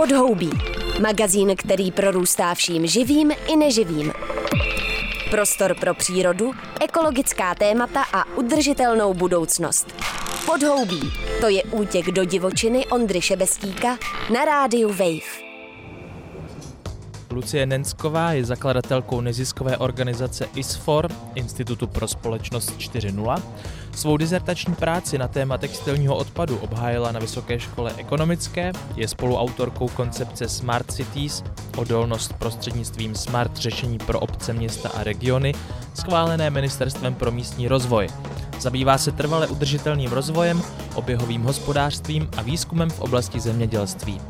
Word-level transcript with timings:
Podhoubí. 0.00 0.50
Magazín, 1.00 1.56
který 1.56 1.92
prorůstá 1.92 2.54
vším 2.54 2.86
živým 2.86 3.32
i 3.52 3.56
neživým. 3.56 4.12
Prostor 5.30 5.74
pro 5.80 5.94
přírodu, 5.94 6.52
ekologická 6.80 7.54
témata 7.54 8.02
a 8.12 8.36
udržitelnou 8.36 9.14
budoucnost. 9.14 9.94
Podhoubí. 10.46 11.00
To 11.40 11.48
je 11.48 11.62
útěk 11.62 12.06
do 12.06 12.24
divočiny 12.24 12.86
Ondry 12.86 13.20
Šebestíka 13.20 13.98
na 14.34 14.44
rádiu 14.44 14.88
Wave. 14.88 15.50
Lucie 17.30 17.66
Nensková 17.66 18.32
je 18.32 18.44
zakladatelkou 18.44 19.20
neziskové 19.20 19.76
organizace 19.76 20.48
ISFOR, 20.54 21.08
Institutu 21.34 21.86
pro 21.86 22.08
společnost 22.08 22.78
4.0. 22.78 23.42
Svou 23.94 24.16
dizertační 24.16 24.74
práci 24.74 25.18
na 25.18 25.28
téma 25.28 25.58
textilního 25.58 26.16
odpadu 26.16 26.56
obhájila 26.56 27.12
na 27.12 27.20
Vysoké 27.20 27.60
škole 27.60 27.92
ekonomické, 27.96 28.72
je 28.96 29.08
spoluautorkou 29.08 29.88
koncepce 29.88 30.48
Smart 30.48 30.92
Cities, 30.92 31.44
odolnost 31.76 32.32
prostřednictvím 32.32 33.14
smart 33.14 33.56
řešení 33.56 33.98
pro 33.98 34.20
obce, 34.20 34.52
města 34.52 34.88
a 34.88 35.04
regiony, 35.04 35.54
schválené 35.94 36.50
Ministerstvem 36.50 37.14
pro 37.14 37.30
místní 37.30 37.68
rozvoj. 37.68 38.08
Zabývá 38.60 38.98
se 38.98 39.12
trvale 39.12 39.46
udržitelným 39.46 40.12
rozvojem, 40.12 40.62
oběhovým 40.94 41.42
hospodářstvím 41.42 42.28
a 42.36 42.42
výzkumem 42.42 42.90
v 42.90 43.00
oblasti 43.00 43.40
zemědělství 43.40 44.20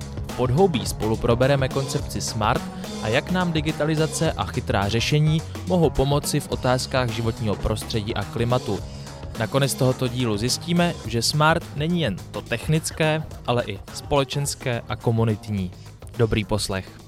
podhoubí 0.41 0.87
spolu 0.87 1.17
probereme 1.17 1.69
koncepci 1.69 2.21
SMART 2.21 2.63
a 3.03 3.09
jak 3.09 3.31
nám 3.31 3.53
digitalizace 3.53 4.33
a 4.33 4.45
chytrá 4.45 4.89
řešení 4.89 5.43
mohou 5.67 5.91
pomoci 5.91 6.41
v 6.41 6.49
otázkách 6.49 7.09
životního 7.11 7.55
prostředí 7.55 8.15
a 8.15 8.25
klimatu. 8.25 8.81
Nakonec 9.41 9.75
tohoto 9.75 10.09
dílu 10.09 10.37
zjistíme, 10.37 10.95
že 11.07 11.23
SMART 11.23 11.77
není 11.77 12.01
jen 12.01 12.17
to 12.31 12.43
technické, 12.43 13.23
ale 13.47 13.65
i 13.67 13.79
společenské 13.95 14.83
a 14.89 14.97
komunitní. 14.97 15.71
Dobrý 16.19 16.45
poslech. 16.45 17.01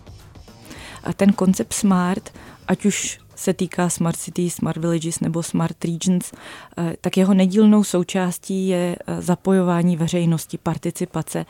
A 1.04 1.12
ten 1.12 1.32
koncept 1.32 1.72
SMART, 1.72 2.30
ať 2.68 2.84
už 2.84 3.20
se 3.36 3.54
týká 3.54 3.88
Smart 3.88 4.16
Cities, 4.16 4.54
Smart 4.54 4.76
Villages 4.76 5.20
nebo 5.20 5.42
Smart 5.42 5.84
Regions, 5.84 6.32
eh, 6.78 6.96
tak 7.00 7.16
jeho 7.16 7.34
nedílnou 7.34 7.84
součástí 7.84 8.68
je 8.68 8.96
eh, 9.06 9.22
zapojování 9.22 9.96
veřejnosti, 9.96 10.58
participace. 10.58 11.46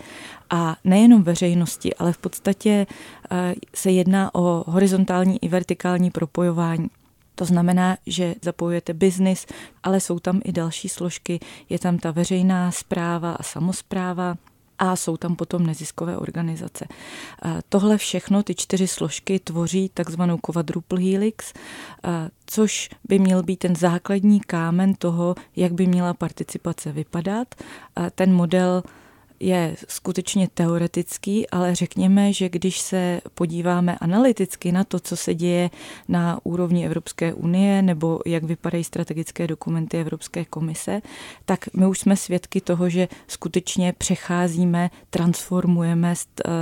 A 0.50 0.76
nejenom 0.84 1.22
veřejnosti, 1.22 1.94
ale 1.94 2.12
v 2.12 2.18
podstatě 2.18 2.86
eh, 3.30 3.54
se 3.74 3.90
jedná 3.90 4.34
o 4.34 4.64
horizontální 4.70 5.44
i 5.44 5.48
vertikální 5.48 6.10
propojování. 6.10 6.88
To 7.34 7.44
znamená, 7.44 7.96
že 8.06 8.34
zapojujete 8.42 8.94
biznis, 8.94 9.46
ale 9.82 10.00
jsou 10.00 10.18
tam 10.18 10.40
i 10.44 10.52
další 10.52 10.88
složky. 10.88 11.40
Je 11.68 11.78
tam 11.78 11.98
ta 11.98 12.10
veřejná 12.10 12.70
zpráva 12.70 13.32
a 13.32 13.42
samozpráva, 13.42 14.34
a 14.78 14.96
jsou 14.96 15.16
tam 15.16 15.36
potom 15.36 15.66
neziskové 15.66 16.16
organizace. 16.16 16.86
Tohle 17.68 17.98
všechno, 17.98 18.42
ty 18.42 18.54
čtyři 18.54 18.88
složky, 18.88 19.38
tvoří 19.38 19.90
takzvanou 19.94 20.38
quadruple 20.38 21.00
helix, 21.00 21.52
což 22.46 22.90
by 23.08 23.18
měl 23.18 23.42
být 23.42 23.56
ten 23.56 23.76
základní 23.76 24.40
kámen 24.40 24.94
toho, 24.94 25.34
jak 25.56 25.72
by 25.72 25.86
měla 25.86 26.14
participace 26.14 26.92
vypadat. 26.92 27.54
Ten 28.14 28.34
model 28.34 28.82
je 29.42 29.76
skutečně 29.88 30.48
teoretický, 30.54 31.50
ale 31.50 31.74
řekněme, 31.74 32.32
že 32.32 32.48
když 32.48 32.80
se 32.80 33.20
podíváme 33.34 33.98
analyticky 33.98 34.72
na 34.72 34.84
to, 34.84 35.00
co 35.00 35.16
se 35.16 35.34
děje 35.34 35.70
na 36.08 36.40
úrovni 36.42 36.86
Evropské 36.86 37.34
unie 37.34 37.82
nebo 37.82 38.20
jak 38.26 38.44
vypadají 38.44 38.84
strategické 38.84 39.46
dokumenty 39.46 40.00
Evropské 40.00 40.44
komise, 40.44 41.02
tak 41.44 41.74
my 41.74 41.86
už 41.86 41.98
jsme 41.98 42.16
svědky 42.16 42.60
toho, 42.60 42.88
že 42.88 43.08
skutečně 43.28 43.92
přecházíme, 43.98 44.90
transformujeme 45.10 46.14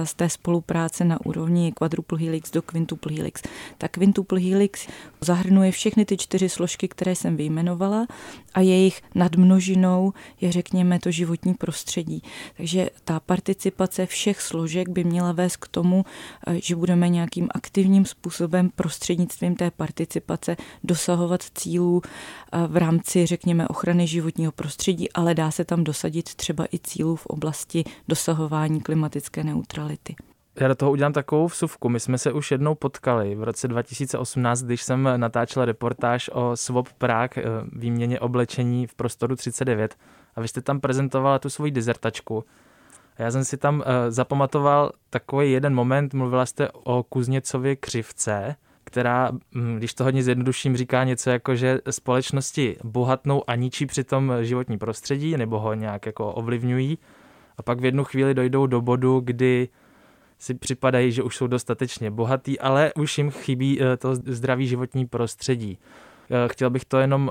z 0.04 0.14
té 0.16 0.28
spolupráce 0.28 1.04
na 1.04 1.26
úrovni 1.26 1.72
quadruple 1.72 2.18
helix 2.18 2.50
do 2.50 2.62
quintuple 2.62 3.12
helix. 3.12 3.42
Ta 3.78 3.88
quintuple 3.88 4.40
helix 4.40 4.86
zahrnuje 5.20 5.72
všechny 5.72 6.04
ty 6.04 6.16
čtyři 6.16 6.48
složky, 6.48 6.88
které 6.88 7.14
jsem 7.14 7.36
vyjmenovala 7.36 8.06
a 8.54 8.60
jejich 8.60 9.02
nadmnožinou 9.14 10.12
je, 10.40 10.52
řekněme, 10.52 10.98
to 10.98 11.10
životní 11.10 11.54
prostředí. 11.54 12.22
Takže 12.56 12.69
takže 12.70 12.90
ta 13.04 13.20
participace 13.20 14.06
všech 14.06 14.40
složek 14.40 14.88
by 14.88 15.04
měla 15.04 15.32
vést 15.32 15.56
k 15.56 15.68
tomu, 15.68 16.04
eh, 16.46 16.60
že 16.62 16.76
budeme 16.76 17.08
nějakým 17.08 17.48
aktivním 17.54 18.04
způsobem 18.04 18.70
prostřednictvím 18.76 19.56
té 19.56 19.70
participace 19.70 20.56
dosahovat 20.84 21.42
cílů 21.42 22.02
eh, 22.04 22.66
v 22.66 22.76
rámci, 22.76 23.26
řekněme, 23.26 23.68
ochrany 23.68 24.06
životního 24.06 24.52
prostředí, 24.52 25.12
ale 25.12 25.34
dá 25.34 25.50
se 25.50 25.64
tam 25.64 25.84
dosadit 25.84 26.34
třeba 26.34 26.66
i 26.74 26.78
cílů 26.78 27.16
v 27.16 27.26
oblasti 27.26 27.84
dosahování 28.08 28.80
klimatické 28.80 29.44
neutrality. 29.44 30.16
Já 30.60 30.68
do 30.68 30.74
toho 30.74 30.90
udělám 30.90 31.12
takovou 31.12 31.46
vsuvku. 31.46 31.88
My 31.88 32.00
jsme 32.00 32.18
se 32.18 32.32
už 32.32 32.50
jednou 32.50 32.74
potkali 32.74 33.34
v 33.34 33.42
roce 33.42 33.68
2018, 33.68 34.62
když 34.62 34.82
jsem 34.82 35.08
natáčel 35.16 35.64
reportáž 35.64 36.30
o 36.32 36.56
Swap 36.56 36.88
Prague, 36.98 37.44
eh, 37.44 37.48
výměně 37.72 38.20
oblečení 38.20 38.86
v 38.86 38.94
prostoru 38.94 39.36
39 39.36 39.96
a 40.36 40.40
vy 40.40 40.48
jste 40.48 40.60
tam 40.60 40.80
prezentovala 40.80 41.38
tu 41.38 41.50
svoji 41.50 41.70
dizertačku. 41.70 42.44
A 43.16 43.22
já 43.22 43.30
jsem 43.30 43.44
si 43.44 43.56
tam 43.56 43.76
uh, 43.76 43.84
zapamatoval 44.08 44.92
takový 45.10 45.52
jeden 45.52 45.74
moment, 45.74 46.14
mluvila 46.14 46.46
jste 46.46 46.68
o 46.72 47.02
Kuzněcově 47.02 47.76
křivce, 47.76 48.56
která, 48.84 49.30
hm, 49.54 49.76
když 49.76 49.94
to 49.94 50.04
hodně 50.04 50.22
zjednoduším, 50.22 50.76
říká 50.76 51.04
něco 51.04 51.30
jako, 51.30 51.56
že 51.56 51.78
společnosti 51.90 52.76
bohatnou 52.84 53.42
a 53.46 53.54
ničí 53.54 53.86
přitom 53.86 54.32
životní 54.40 54.78
prostředí 54.78 55.36
nebo 55.36 55.60
ho 55.60 55.74
nějak 55.74 56.06
jako 56.06 56.32
ovlivňují 56.32 56.98
a 57.58 57.62
pak 57.62 57.80
v 57.80 57.84
jednu 57.84 58.04
chvíli 58.04 58.34
dojdou 58.34 58.66
do 58.66 58.80
bodu, 58.80 59.20
kdy 59.24 59.68
si 60.38 60.54
připadají, 60.54 61.12
že 61.12 61.22
už 61.22 61.36
jsou 61.36 61.46
dostatečně 61.46 62.10
bohatý, 62.10 62.60
ale 62.60 62.92
už 62.94 63.18
jim 63.18 63.30
chybí 63.30 63.82
eh, 63.82 63.96
to 63.96 64.14
zdravý 64.14 64.66
životní 64.66 65.06
prostředí. 65.06 65.78
Eh, 66.30 66.48
chtěl 66.48 66.70
bych 66.70 66.84
to 66.84 66.98
jenom 66.98 67.30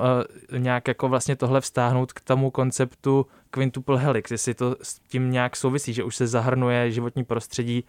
eh, 0.54 0.60
nějak 0.60 0.88
jako 0.88 1.10
vlastně 1.10 1.36
tohle 1.36 1.62
vztáhnout 1.62 2.14
k 2.14 2.22
tomu 2.22 2.52
konceptu 2.52 3.26
quintuple 3.52 4.00
helix, 4.00 4.32
jestli 4.32 4.54
to 4.54 4.76
s 4.82 5.00
tím 5.00 5.32
nějak 5.32 5.56
souvisí, 5.56 5.94
že 5.94 6.04
už 6.04 6.16
se 6.16 6.28
zahrnuje 6.28 6.92
životní 6.92 7.24
prostředí 7.24 7.84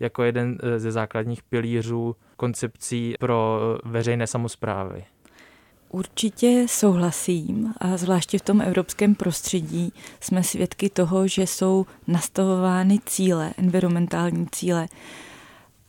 jako 0.00 0.22
jeden 0.22 0.58
eh, 0.62 0.78
ze 0.78 0.92
základních 0.92 1.42
pilířů 1.42 2.16
koncepcí 2.36 3.14
pro 3.20 3.60
veřejné 3.84 4.26
samozprávy. 4.26 5.04
Určitě 5.88 6.66
souhlasím 6.68 7.74
a 7.78 7.96
zvláště 7.96 8.38
v 8.38 8.42
tom 8.42 8.60
evropském 8.60 9.14
prostředí 9.14 9.92
jsme 10.20 10.42
svědky 10.42 10.90
toho, 10.90 11.28
že 11.28 11.42
jsou 11.42 11.86
nastavovány 12.06 12.98
cíle, 13.06 13.52
environmentální 13.58 14.46
cíle. 14.52 14.88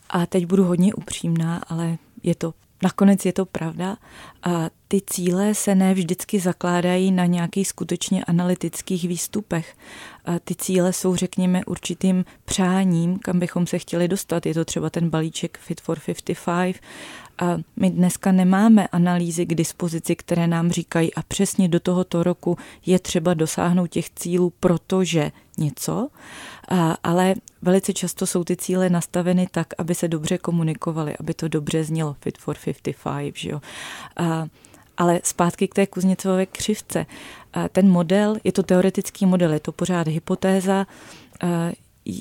A 0.09 0.26
teď 0.26 0.46
budu 0.46 0.64
hodně 0.64 0.94
upřímná, 0.94 1.62
ale 1.68 1.98
je 2.24 2.36
to 2.36 2.54
Nakonec 2.84 3.26
je 3.26 3.34
to 3.34 3.46
pravda 3.46 3.98
a 4.44 4.70
ty 4.88 5.02
cíle 5.06 5.56
se 5.56 5.75
ne 5.75 5.94
vždycky 5.94 6.40
zakládají 6.40 7.12
na 7.12 7.25
nějakých 7.25 7.68
skutečně 7.68 8.25
analytických 8.25 9.08
výstupech. 9.08 9.75
A 10.25 10.40
ty 10.40 10.56
cíle 10.56 10.94
jsou, 10.94 11.16
řekněme, 11.16 11.66
určitým 11.66 12.25
přáním, 12.46 13.20
kam 13.20 13.40
bychom 13.40 13.68
se 13.68 13.80
chtěli 13.80 14.08
dostat. 14.08 14.46
Je 14.46 14.53
to 14.53 14.66
třeba 14.66 14.90
ten 14.90 15.09
balíček 15.09 15.58
Fit 15.58 15.81
for 15.81 16.00
55 16.00 16.81
a 17.40 17.58
my 17.76 17.90
dneska 17.90 18.31
nemáme 18.31 18.88
analýzy 18.88 19.46
k 19.46 19.56
dispozici, 19.56 20.16
které 20.16 20.47
nám 20.47 20.72
říkají 20.72 21.14
a 21.14 21.24
přesně 21.24 21.68
do 21.68 21.80
tohoto 21.80 22.24
roku 22.24 22.58
je 22.86 23.00
třeba 23.00 23.34
dosáhnout 23.34 23.88
těch 23.88 24.09
cílů, 24.09 24.53
protože 24.59 25.31
něco, 25.58 26.09
a, 26.70 26.97
ale 27.03 27.36
velice 27.62 27.94
často 27.94 28.28
jsou 28.28 28.44
ty 28.44 28.56
cíle 28.56 28.90
nastaveny 28.90 29.47
tak, 29.52 29.68
aby 29.78 29.96
se 29.96 30.08
dobře 30.08 30.38
komunikovaly, 30.38 31.18
aby 31.20 31.34
to 31.34 31.47
dobře 31.47 31.84
znělo 31.84 32.16
Fit 32.22 32.38
for 32.38 32.56
55, 32.84 33.38
že 33.38 33.50
jo. 33.50 33.62
A, 34.18 34.47
ale 34.97 35.19
zpátky 35.24 35.68
k 35.68 35.75
té 35.75 35.88
kuznicové 35.88 36.46
křivce. 36.46 37.06
Ten 37.72 37.90
model, 37.90 38.35
je 38.44 38.52
to 38.52 38.64
teoretický 38.64 39.26
model, 39.26 39.53
je 39.53 39.59
to 39.59 39.72
pořád 39.72 40.08
hypotéza, 40.08 40.85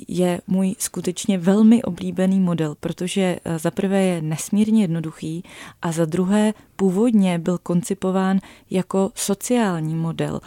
je 0.08 0.40
můj 0.46 0.74
skutečně 0.78 1.38
velmi 1.38 1.82
oblíbený 1.82 2.40
model, 2.40 2.74
protože 2.80 3.36
eh, 3.44 3.58
za 3.58 3.70
prvé 3.70 4.02
je 4.02 4.22
nesmírně 4.22 4.82
jednoduchý 4.82 5.44
a 5.82 5.92
za 5.92 6.04
druhé 6.04 6.54
původně 6.76 7.38
byl 7.38 7.58
koncipován 7.58 8.38
jako 8.70 9.10
sociální 9.14 9.94
model. 9.94 10.40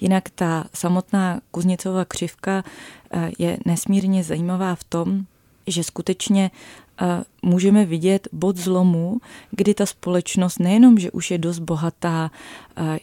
Jinak 0.00 0.30
ta 0.30 0.64
samotná 0.74 1.40
Kuznicová 1.50 2.04
křivka 2.04 2.64
eh, 3.10 3.30
je 3.38 3.58
nesmírně 3.64 4.24
zajímavá 4.24 4.74
v 4.74 4.84
tom, 4.84 5.24
že 5.66 5.84
skutečně 5.84 6.50
můžeme 7.42 7.84
vidět 7.84 8.28
bod 8.32 8.56
zlomu, 8.56 9.18
kdy 9.50 9.74
ta 9.74 9.86
společnost 9.86 10.58
nejenom, 10.58 10.98
že 10.98 11.10
už 11.10 11.30
je 11.30 11.38
dost 11.38 11.58
bohatá, 11.58 12.30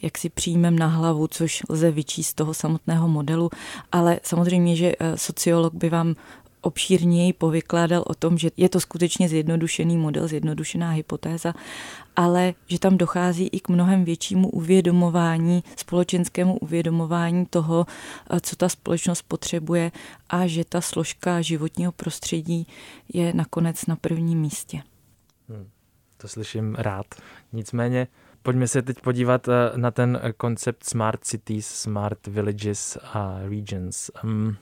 jak 0.02 0.18
si 0.18 0.30
přijmem 0.30 0.80
na 0.80 0.88
hlavu, 0.88 1.28
což 1.28 1.64
lze 1.70 1.92
vyčíst 1.92 2.30
z 2.30 2.34
toho 2.34 2.54
samotného 2.54 3.08
modelu, 3.08 3.50
ale 3.92 4.20
samozřejmě, 4.24 4.76
že 4.76 4.94
sociolog 5.16 5.74
by 5.74 5.90
vám 5.90 6.16
obšírněji 6.66 7.34
povykládal 7.34 8.04
o 8.08 8.16
tom, 8.16 8.38
že 8.38 8.50
je 8.58 8.70
to 8.70 8.80
skutečně 8.80 9.30
zjednodušený 9.30 9.98
model, 9.98 10.28
zjednodušená 10.28 10.90
hypotéza, 10.90 11.54
ale 12.16 12.54
že 12.68 12.80
tam 12.80 12.98
dochází 12.98 13.48
i 13.48 13.60
k 13.60 13.70
mnohem 13.70 14.06
většímu 14.06 14.50
uvědomování, 14.50 15.64
společenskému 15.76 16.58
uvědomování 16.58 17.46
toho, 17.46 17.86
co 18.42 18.56
ta 18.56 18.70
společnost 18.70 19.22
potřebuje 19.22 19.92
a 20.30 20.48
že 20.48 20.66
ta 20.66 20.82
složka 20.82 21.42
životního 21.42 21.92
prostředí 21.92 22.68
je 23.14 23.34
nakonec 23.34 23.86
na 23.86 23.96
prvním 23.96 24.40
místě. 24.40 24.82
Hmm, 25.50 25.70
to 26.18 26.28
slyším 26.28 26.76
rád. 26.76 27.06
Nicméně 27.54 28.08
pojďme 28.44 28.68
se 28.68 28.82
teď 28.82 29.02
podívat 29.02 29.48
eh, 29.48 29.52
na 29.76 29.92
ten 29.92 30.22
koncept 30.38 30.84
Smart 30.84 31.24
Cities, 31.24 31.68
Smart 31.68 32.28
Villages 32.28 32.98
a 33.04 33.40
Regions. 33.50 34.12
Um, 34.24 34.58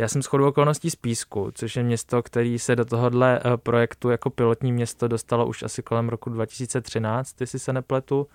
já 0.00 0.08
jsem 0.08 0.22
shodou 0.22 0.48
okolností 0.48 0.90
z 0.90 0.96
Písku, 0.96 1.50
což 1.54 1.76
je 1.76 1.82
město, 1.82 2.22
který 2.22 2.58
se 2.58 2.76
do 2.76 2.84
tohohle 2.84 3.40
eh, 3.44 3.56
projektu 3.56 4.10
jako 4.10 4.30
pilotní 4.30 4.72
město 4.72 5.08
dostalo 5.08 5.46
už 5.46 5.62
asi 5.62 5.82
kolem 5.82 6.08
roku 6.08 6.30
2013, 6.30 7.40
jestli 7.40 7.58
se 7.58 7.72
nepletu. 7.72 8.26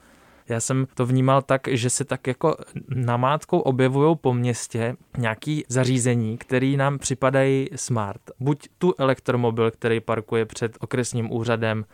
Já 0.50 0.60
jsem 0.60 0.88
to 0.94 1.06
vnímal 1.06 1.42
tak, 1.42 1.62
že 1.68 1.90
se 1.90 2.06
tak 2.06 2.28
jako 2.28 2.56
namátkou 2.96 3.60
objevují 3.60 4.16
po 4.16 4.34
městě 4.34 4.96
nějaký 5.18 5.66
zařízení, 5.70 6.38
které 6.38 6.68
nám 6.78 7.00
připadají 7.00 7.70
smart. 7.76 8.22
Buď 8.40 8.68
tu 8.78 8.94
elektromobil, 8.98 9.72
který 9.72 10.00
parkuje 10.00 10.46
před 10.46 10.78
okresním 10.80 11.32
úřadem, 11.32 11.86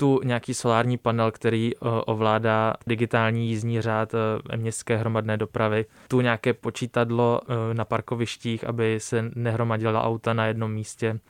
tu 0.00 0.20
nějaký 0.24 0.54
solární 0.54 0.98
panel, 0.98 1.30
který 1.30 1.72
eh, 1.74 1.78
ovládá 2.06 2.74
digitální 2.86 3.48
jízdní 3.48 3.80
řád 3.80 4.14
eh, 4.14 4.56
městské 4.56 4.96
hromadné 4.96 5.36
dopravy, 5.36 5.86
tu 6.08 6.20
nějaké 6.20 6.54
počítadlo 6.54 7.40
eh, 7.42 7.74
na 7.74 7.84
parkovištích, 7.84 8.64
aby 8.64 9.00
se 9.00 9.30
nehromadila 9.34 10.04
auta 10.04 10.32
na 10.32 10.46
jednom 10.46 10.72
místě. 10.72 11.20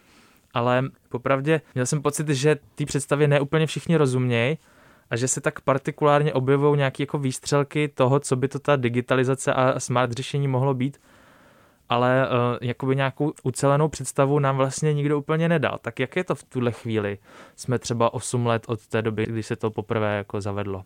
Ale 0.55 0.85
popravdě 1.09 1.61
měl 1.75 1.87
jsem 1.87 2.03
pocit, 2.03 2.29
že 2.29 2.57
té 2.75 2.87
představě 2.87 3.29
neúplně 3.29 3.67
všichni 3.67 3.97
rozumějí 3.97 4.59
a 5.11 5.17
že 5.17 5.29
se 5.29 5.41
tak 5.41 5.61
partikulárně 5.61 6.33
objevují 6.33 6.77
nějaké 6.77 7.03
jako 7.03 7.19
výstřelky 7.19 7.89
toho, 7.89 8.21
co 8.21 8.37
by 8.37 8.49
to 8.49 8.59
ta 8.59 8.77
digitalizace 8.77 9.53
a 9.53 9.81
smart 9.81 10.13
řešení 10.13 10.49
mohlo 10.49 10.75
být 10.75 11.01
ale 11.89 12.29
uh, 12.29 12.59
jakoby 12.61 12.97
nějakou 12.97 13.33
ucelenou 13.43 13.89
představu 13.89 14.39
nám 14.39 14.57
vlastně 14.57 14.95
nikdo 14.95 15.19
úplně 15.19 15.49
nedal. 15.49 15.79
Tak 15.83 16.01
jak 16.01 16.17
je 16.17 16.25
to 16.25 16.35
v 16.35 16.45
tuhle 16.45 16.73
chvíli? 16.73 17.19
Jsme 17.57 17.79
třeba 17.79 18.15
8 18.15 18.47
let 18.47 18.63
od 18.67 18.87
té 18.87 19.03
doby, 19.03 19.27
kdy 19.27 19.43
se 19.43 19.57
to 19.57 19.71
poprvé 19.71 20.17
jako 20.17 20.41
zavedlo. 20.41 20.85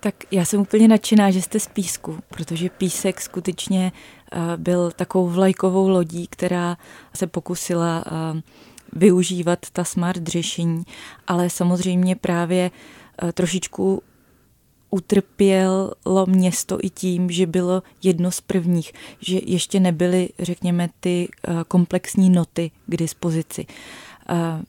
Tak 0.00 0.14
já 0.30 0.44
jsem 0.44 0.60
úplně 0.60 0.88
nadšená, 0.88 1.30
že 1.30 1.42
jste 1.42 1.60
z 1.60 1.66
Písku, 1.66 2.18
protože 2.28 2.68
Písek 2.68 3.20
skutečně 3.20 3.92
uh, 3.92 4.42
byl 4.56 4.90
takovou 4.90 5.28
vlajkovou 5.28 5.88
lodí, 5.88 6.26
která 6.26 6.76
se 7.14 7.26
pokusila 7.26 8.04
uh, 8.06 8.40
využívat 8.92 9.58
ta 9.72 9.84
smart 9.84 10.26
řešení, 10.26 10.84
ale 11.26 11.50
samozřejmě 11.50 12.16
právě 12.16 12.70
trošičku 13.34 14.02
utrpělo 14.90 15.92
město 16.26 16.78
i 16.82 16.90
tím, 16.90 17.30
že 17.30 17.46
bylo 17.46 17.82
jedno 18.02 18.30
z 18.30 18.40
prvních, 18.40 18.92
že 19.20 19.40
ještě 19.46 19.80
nebyly, 19.80 20.28
řekněme, 20.38 20.88
ty 21.00 21.28
eh, 21.28 21.54
komplexní 21.68 22.30
noty 22.30 22.70
k 22.86 22.96
dispozici. 22.96 23.66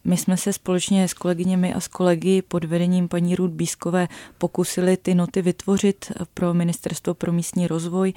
My 0.03 0.17
jsme 0.17 0.37
se 0.37 0.53
společně 0.53 1.07
s 1.07 1.13
kolegyněmi 1.13 1.73
a 1.73 1.79
s 1.79 1.87
kolegy 1.87 2.41
pod 2.41 2.63
vedením 2.63 3.07
paní 3.07 3.35
Rud 3.35 3.51
Bískové 3.51 4.07
pokusili 4.37 4.97
ty 4.97 5.15
noty 5.15 5.41
vytvořit 5.41 6.11
pro 6.33 6.53
Ministerstvo 6.53 7.13
pro 7.13 7.31
místní 7.31 7.67
rozvoj. 7.67 8.13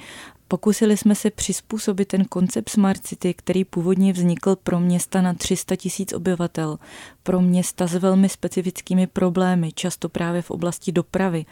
Pokusili 0.47 0.97
jsme 0.97 1.15
se 1.15 1.31
přizpůsobit 1.31 2.07
ten 2.07 2.25
koncept 2.25 2.69
Smart 2.69 3.01
City, 3.03 3.33
který 3.33 3.63
původně 3.65 4.13
vznikl 4.13 4.55
pro 4.55 4.79
města 4.79 5.21
na 5.21 5.33
300 5.33 5.75
tisíc 5.75 6.13
obyvatel, 6.13 6.79
pro 7.23 7.41
města 7.41 7.87
s 7.87 7.93
velmi 7.95 8.29
specifickými 8.29 9.07
problémy, 9.07 9.71
často 9.75 10.09
právě 10.09 10.41
v 10.41 10.51
oblasti 10.51 10.91
dopravy 10.91 11.45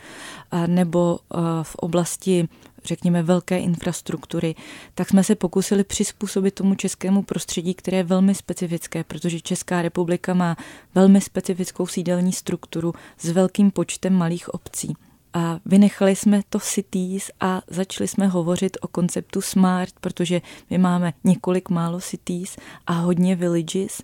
nebo 0.67 1.19
v 1.63 1.75
oblasti 1.75 2.47
řekněme, 2.85 3.23
velké 3.23 3.59
infrastruktury, 3.59 4.55
tak 4.95 5.09
jsme 5.09 5.23
se 5.23 5.35
pokusili 5.35 5.83
přizpůsobit 5.83 6.53
tomu 6.53 6.75
českému 6.75 7.23
prostředí, 7.23 7.73
které 7.73 7.97
je 7.97 8.03
velmi 8.03 8.35
specifické, 8.35 9.03
protože 9.03 9.41
Česká 9.41 9.81
republika 9.81 10.33
má 10.33 10.57
velmi 10.95 11.21
specifickou 11.21 11.87
sídelní 11.87 12.33
strukturu 12.33 12.93
s 13.17 13.29
velkým 13.29 13.71
počtem 13.71 14.13
malých 14.13 14.49
obcí. 14.49 14.93
A 15.33 15.59
vynechali 15.65 16.15
jsme 16.15 16.41
to 16.49 16.59
cities 16.59 17.31
a 17.39 17.61
začali 17.67 18.07
jsme 18.07 18.27
hovořit 18.27 18.77
o 18.81 18.87
konceptu 18.87 19.41
smart, 19.41 19.93
protože 20.01 20.41
my 20.69 20.77
máme 20.77 21.13
několik 21.23 21.69
málo 21.69 22.01
cities 22.01 22.57
a 22.87 22.93
hodně 22.93 23.35
villages 23.35 24.01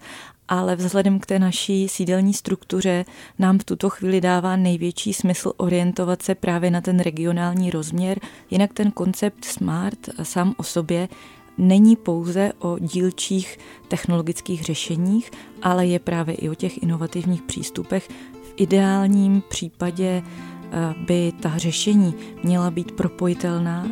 ale 0.50 0.76
vzhledem 0.76 1.20
k 1.20 1.26
té 1.26 1.40
naší 1.40 1.90
sídelní 1.90 2.34
struktuře 2.34 3.06
nám 3.40 3.60
v 3.60 3.64
tuto 3.64 3.90
chvíli 3.90 4.22
dává 4.22 4.56
největší 4.56 5.14
smysl 5.14 5.54
orientovat 5.58 6.22
se 6.22 6.36
právě 6.36 6.72
na 6.72 6.82
ten 6.82 7.00
regionální 7.00 7.70
rozměr. 7.70 8.20
Jinak 8.52 8.74
ten 8.74 8.92
koncept 8.92 9.46
smart 9.46 10.10
sám 10.24 10.56
o 10.58 10.64
sobě 10.64 11.10
není 11.58 11.96
pouze 11.96 12.52
o 12.60 12.80
dílčích 12.80 13.58
technologických 13.88 14.64
řešeních, 14.64 15.32
ale 15.62 15.88
je 15.88 16.00
právě 16.00 16.36
i 16.36 16.50
o 16.50 16.56
těch 16.56 16.84
inovativních 16.84 17.42
přístupech. 17.42 18.10
V 18.44 18.54
ideálním 18.56 19.44
případě 19.50 20.24
eh, 20.24 20.94
by 21.06 21.34
ta 21.40 21.58
řešení 21.58 22.14
měla 22.44 22.72
být 22.72 22.92
propojitelná, 22.92 23.88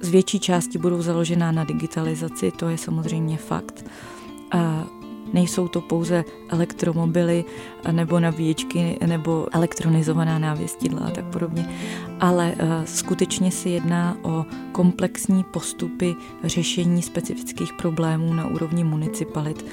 z 0.00 0.08
větší 0.08 0.40
části 0.40 0.78
budou 0.78 1.02
založená 1.02 1.52
na 1.52 1.64
digitalizaci, 1.64 2.50
to 2.50 2.68
je 2.68 2.78
samozřejmě 2.78 3.36
fakt. 3.36 3.84
Nejsou 5.32 5.68
to 5.68 5.80
pouze 5.80 6.24
elektromobily 6.48 7.44
nebo 7.90 8.20
nabíječky 8.20 8.98
nebo 9.06 9.46
elektronizovaná 9.52 10.38
návěstidla 10.38 11.00
a 11.00 11.10
tak 11.10 11.24
podobně, 11.24 11.68
ale 12.20 12.54
eh, 12.58 12.86
skutečně 12.86 13.50
se 13.50 13.68
jedná 13.68 14.16
o 14.22 14.44
komplexní 14.72 15.44
postupy 15.44 16.14
řešení 16.44 17.02
specifických 17.02 17.72
problémů 17.72 18.34
na 18.34 18.46
úrovni 18.46 18.84
municipalit, 18.84 19.66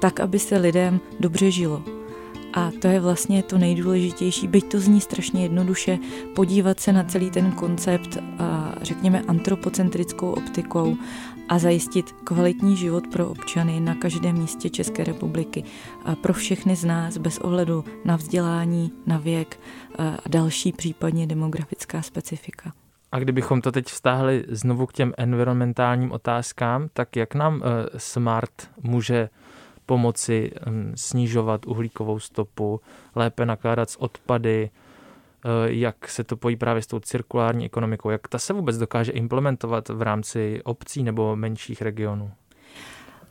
tak, 0.00 0.20
aby 0.20 0.38
se 0.38 0.56
lidem 0.56 1.00
dobře 1.20 1.50
žilo, 1.50 1.82
a 2.52 2.70
to 2.78 2.88
je 2.88 3.00
vlastně 3.00 3.42
to 3.42 3.58
nejdůležitější, 3.58 4.48
byť 4.48 4.64
to 4.64 4.80
zní 4.80 5.00
strašně 5.00 5.42
jednoduše, 5.42 5.98
podívat 6.34 6.80
se 6.80 6.92
na 6.92 7.04
celý 7.04 7.30
ten 7.30 7.52
koncept, 7.52 8.18
řekněme, 8.82 9.22
antropocentrickou 9.28 10.30
optikou 10.30 10.96
a 11.50 11.58
zajistit 11.58 12.12
kvalitní 12.24 12.76
život 12.76 13.04
pro 13.12 13.28
občany 13.28 13.80
na 13.80 13.94
každém 13.94 14.38
místě 14.38 14.70
České 14.70 15.04
republiky. 15.04 15.64
Pro 16.22 16.32
všechny 16.32 16.76
z 16.76 16.84
nás, 16.84 17.18
bez 17.18 17.38
ohledu 17.38 17.84
na 18.04 18.16
vzdělání, 18.16 18.92
na 19.06 19.18
věk 19.18 19.60
a 19.98 20.28
další 20.28 20.72
případně 20.72 21.26
demografická 21.26 22.02
specifika. 22.02 22.72
A 23.12 23.18
kdybychom 23.18 23.60
to 23.60 23.72
teď 23.72 23.86
vztáhli 23.86 24.44
znovu 24.48 24.86
k 24.86 24.92
těm 24.92 25.12
environmentálním 25.18 26.12
otázkám, 26.12 26.88
tak 26.92 27.16
jak 27.16 27.34
nám 27.34 27.62
eh, 27.64 27.98
smart 27.98 28.70
může 28.82 29.28
pomoci 29.86 30.50
hm, 30.66 30.92
snižovat 30.94 31.66
uhlíkovou 31.66 32.18
stopu, 32.18 32.80
lépe 33.14 33.46
nakládat 33.46 33.90
s 33.90 34.00
odpady, 34.00 34.70
jak 35.66 36.08
se 36.08 36.24
to 36.24 36.36
pojí 36.36 36.56
právě 36.56 36.82
s 36.82 36.86
tou 36.86 37.00
cirkulární 37.00 37.64
ekonomikou, 37.64 38.10
jak 38.10 38.28
ta 38.28 38.38
se 38.38 38.52
vůbec 38.52 38.78
dokáže 38.78 39.12
implementovat 39.12 39.88
v 39.88 40.02
rámci 40.02 40.60
obcí 40.64 41.02
nebo 41.02 41.36
menších 41.36 41.82
regionů? 41.82 42.32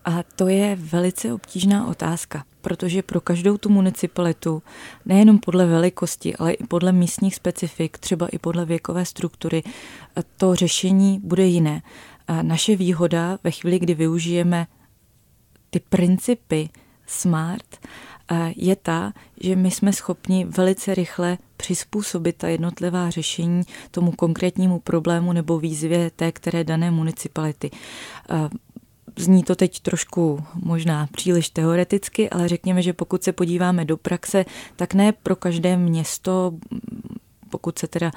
A 0.06 0.24
to 0.36 0.48
je 0.48 0.76
velice 0.76 1.34
obtížná 1.34 1.88
otázka, 1.88 2.44
protože 2.62 3.04
pro 3.04 3.22
každou 3.22 3.58
tu 3.58 3.70
municipalitu, 3.70 4.64
nejenom 5.06 5.40
podle 5.40 5.66
velikosti, 5.66 6.36
ale 6.36 6.52
i 6.54 6.64
podle 6.64 6.92
místních 6.92 7.36
specifik, 7.36 7.98
třeba 7.98 8.28
i 8.28 8.38
podle 8.38 8.66
věkové 8.66 9.06
struktury, 9.06 9.64
to 10.38 10.56
řešení 10.56 11.20
bude 11.24 11.46
jiné. 11.46 11.82
A 12.28 12.42
naše 12.42 12.76
výhoda 12.76 13.40
ve 13.44 13.52
chvíli, 13.52 13.80
kdy 13.80 13.94
využijeme 13.94 14.68
ty 15.70 15.80
principy 15.80 16.70
SMART 17.06 17.80
je 18.56 18.76
ta, 18.76 19.14
že 19.42 19.56
my 19.56 19.72
jsme 19.72 19.94
schopni 19.94 20.46
velice 20.46 20.96
rychle 20.96 21.38
přizpůsobit 21.58 22.36
ta 22.36 22.48
jednotlivá 22.48 23.10
řešení 23.10 23.64
tomu 23.92 24.12
konkrétnímu 24.12 24.80
problému 24.80 25.34
nebo 25.34 25.60
výzvě 25.60 26.12
té 26.12 26.32
které 26.32 26.64
dané 26.64 26.92
municipality. 26.92 27.72
Zní 29.18 29.44
to 29.44 29.56
teď 29.56 29.80
trošku 29.80 30.44
možná 30.64 31.08
příliš 31.12 31.50
teoreticky, 31.50 32.30
ale 32.30 32.48
řekněme, 32.48 32.82
že 32.82 32.94
pokud 32.94 33.24
se 33.24 33.32
podíváme 33.32 33.86
do 33.86 33.98
praxe, 33.98 34.46
tak 34.76 34.94
ne 34.94 35.12
pro 35.12 35.36
každé 35.36 35.78
město 35.78 36.54
pokud 37.50 37.80
se 37.80 37.88
teda 37.88 38.12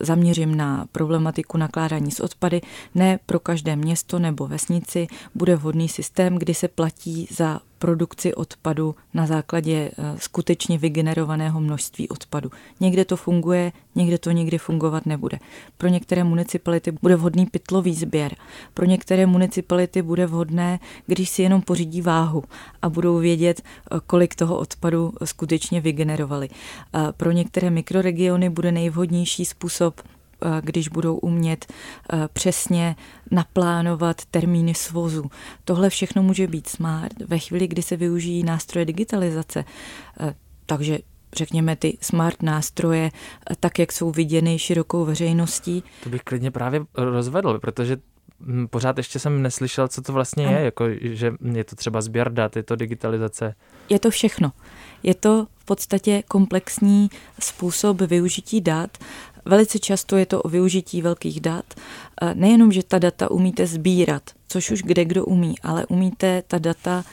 zaměřím 0.00 0.54
na 0.54 0.86
problematiku 0.92 1.58
nakládání 1.58 2.10
s 2.10 2.20
odpady, 2.20 2.60
ne 2.94 3.18
pro 3.26 3.40
každé 3.40 3.76
město 3.76 4.18
nebo 4.18 4.46
vesnici 4.46 5.06
bude 5.34 5.56
vhodný 5.56 5.88
systém, 5.88 6.36
kdy 6.36 6.54
se 6.54 6.68
platí 6.68 7.28
za 7.30 7.60
produkci 7.78 8.34
odpadu 8.34 8.94
na 9.14 9.26
základě 9.26 9.90
eh, 9.98 10.14
skutečně 10.18 10.78
vygenerovaného 10.78 11.60
množství 11.60 12.08
odpadu. 12.08 12.50
Někde 12.80 13.04
to 13.04 13.16
funguje, 13.16 13.72
někde 13.94 14.18
to 14.18 14.30
nikdy 14.30 14.58
fungovat 14.58 15.06
nebude. 15.06 15.38
Pro 15.78 15.88
některé 15.88 16.24
municipality 16.24 16.92
bude 17.02 17.16
vhodný 17.16 17.46
pytlový 17.46 17.94
sběr, 17.94 18.36
pro 18.74 18.84
některé 18.86 19.26
municipality 19.26 20.02
bude 20.02 20.26
vhodné, 20.26 20.78
když 21.06 21.30
si 21.30 21.42
jenom 21.42 21.62
pořídí 21.62 22.02
váhu 22.02 22.44
a 22.82 22.88
budou 22.88 23.18
vědět, 23.18 23.62
eh, 23.62 23.96
kolik 24.06 24.34
toho 24.34 24.58
odpadu 24.58 25.12
skutečně 25.24 25.80
vygenerovali. 25.80 26.48
Pro 27.16 27.30
některé 27.30 27.70
mikroregiony 27.70 28.50
bude 28.50 28.72
nejvhodnější 28.72 29.44
způsob 29.44 30.00
Eh, 30.00 30.17
když 30.60 30.88
budou 30.88 31.16
umět 31.16 31.66
eh, 32.12 32.28
přesně 32.32 32.96
naplánovat 33.30 34.24
termíny 34.24 34.74
svozu. 34.74 35.30
Tohle 35.64 35.90
všechno 35.90 36.22
může 36.22 36.46
být 36.46 36.68
smart 36.68 37.22
ve 37.26 37.38
chvíli, 37.38 37.68
kdy 37.68 37.82
se 37.82 37.96
využijí 37.96 38.42
nástroje 38.42 38.84
digitalizace. 38.84 39.64
Eh, 40.20 40.34
takže 40.66 40.98
řekněme, 41.36 41.76
ty 41.76 41.98
smart 42.00 42.42
nástroje, 42.42 43.10
tak 43.60 43.78
jak 43.78 43.92
jsou 43.92 44.10
viděny 44.10 44.58
širokou 44.58 45.04
veřejností. 45.04 45.82
To 46.02 46.10
bych 46.10 46.22
klidně 46.22 46.50
právě 46.50 46.80
rozvedl, 46.94 47.58
protože 47.58 47.96
hm, 48.40 48.66
pořád 48.70 48.98
ještě 48.98 49.18
jsem 49.18 49.42
neslyšel, 49.42 49.88
co 49.88 50.02
to 50.02 50.12
vlastně 50.12 50.44
je, 50.44 50.60
jako, 50.60 50.84
že 51.00 51.32
je 51.52 51.64
to 51.64 51.76
třeba 51.76 52.00
sběr 52.00 52.32
dat, 52.32 52.56
je 52.56 52.62
to 52.62 52.76
digitalizace. 52.76 53.54
Je 53.88 53.98
to 53.98 54.10
všechno. 54.10 54.52
Je 55.02 55.14
to 55.14 55.46
v 55.56 55.64
podstatě 55.64 56.22
komplexní 56.28 57.10
způsob 57.40 58.00
využití 58.00 58.60
dat. 58.60 58.98
Velice 59.48 59.78
často 59.78 60.16
je 60.16 60.26
to 60.26 60.42
o 60.42 60.48
využití 60.48 61.02
velkých 61.02 61.40
dat. 61.40 61.64
Nejenom, 62.34 62.72
že 62.72 62.82
ta 62.82 62.98
data 62.98 63.30
umíte 63.30 63.66
sbírat, 63.66 64.22
což 64.48 64.70
už 64.70 64.82
kde 64.82 65.04
kdo 65.04 65.24
umí, 65.24 65.54
ale 65.62 65.86
umíte 65.86 66.42
ta 66.46 66.58
data 66.58 67.04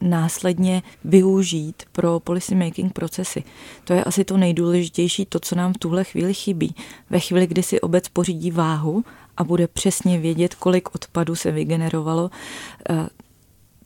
následně 0.00 0.82
využít 1.04 1.82
pro 1.92 2.20
policy 2.20 2.54
making 2.54 2.92
procesy. 2.92 3.44
To 3.84 3.92
je 3.92 4.04
asi 4.04 4.24
to 4.24 4.36
nejdůležitější, 4.36 5.26
to, 5.26 5.40
co 5.40 5.54
nám 5.54 5.72
v 5.72 5.78
tuhle 5.78 6.04
chvíli 6.04 6.34
chybí. 6.34 6.74
Ve 7.10 7.20
chvíli, 7.20 7.46
kdy 7.46 7.62
si 7.62 7.80
obec 7.80 8.08
pořídí 8.08 8.50
váhu 8.50 9.04
a 9.36 9.44
bude 9.44 9.68
přesně 9.68 10.18
vědět, 10.18 10.54
kolik 10.54 10.94
odpadu 10.94 11.34
se 11.34 11.50
vygenerovalo, 11.50 12.30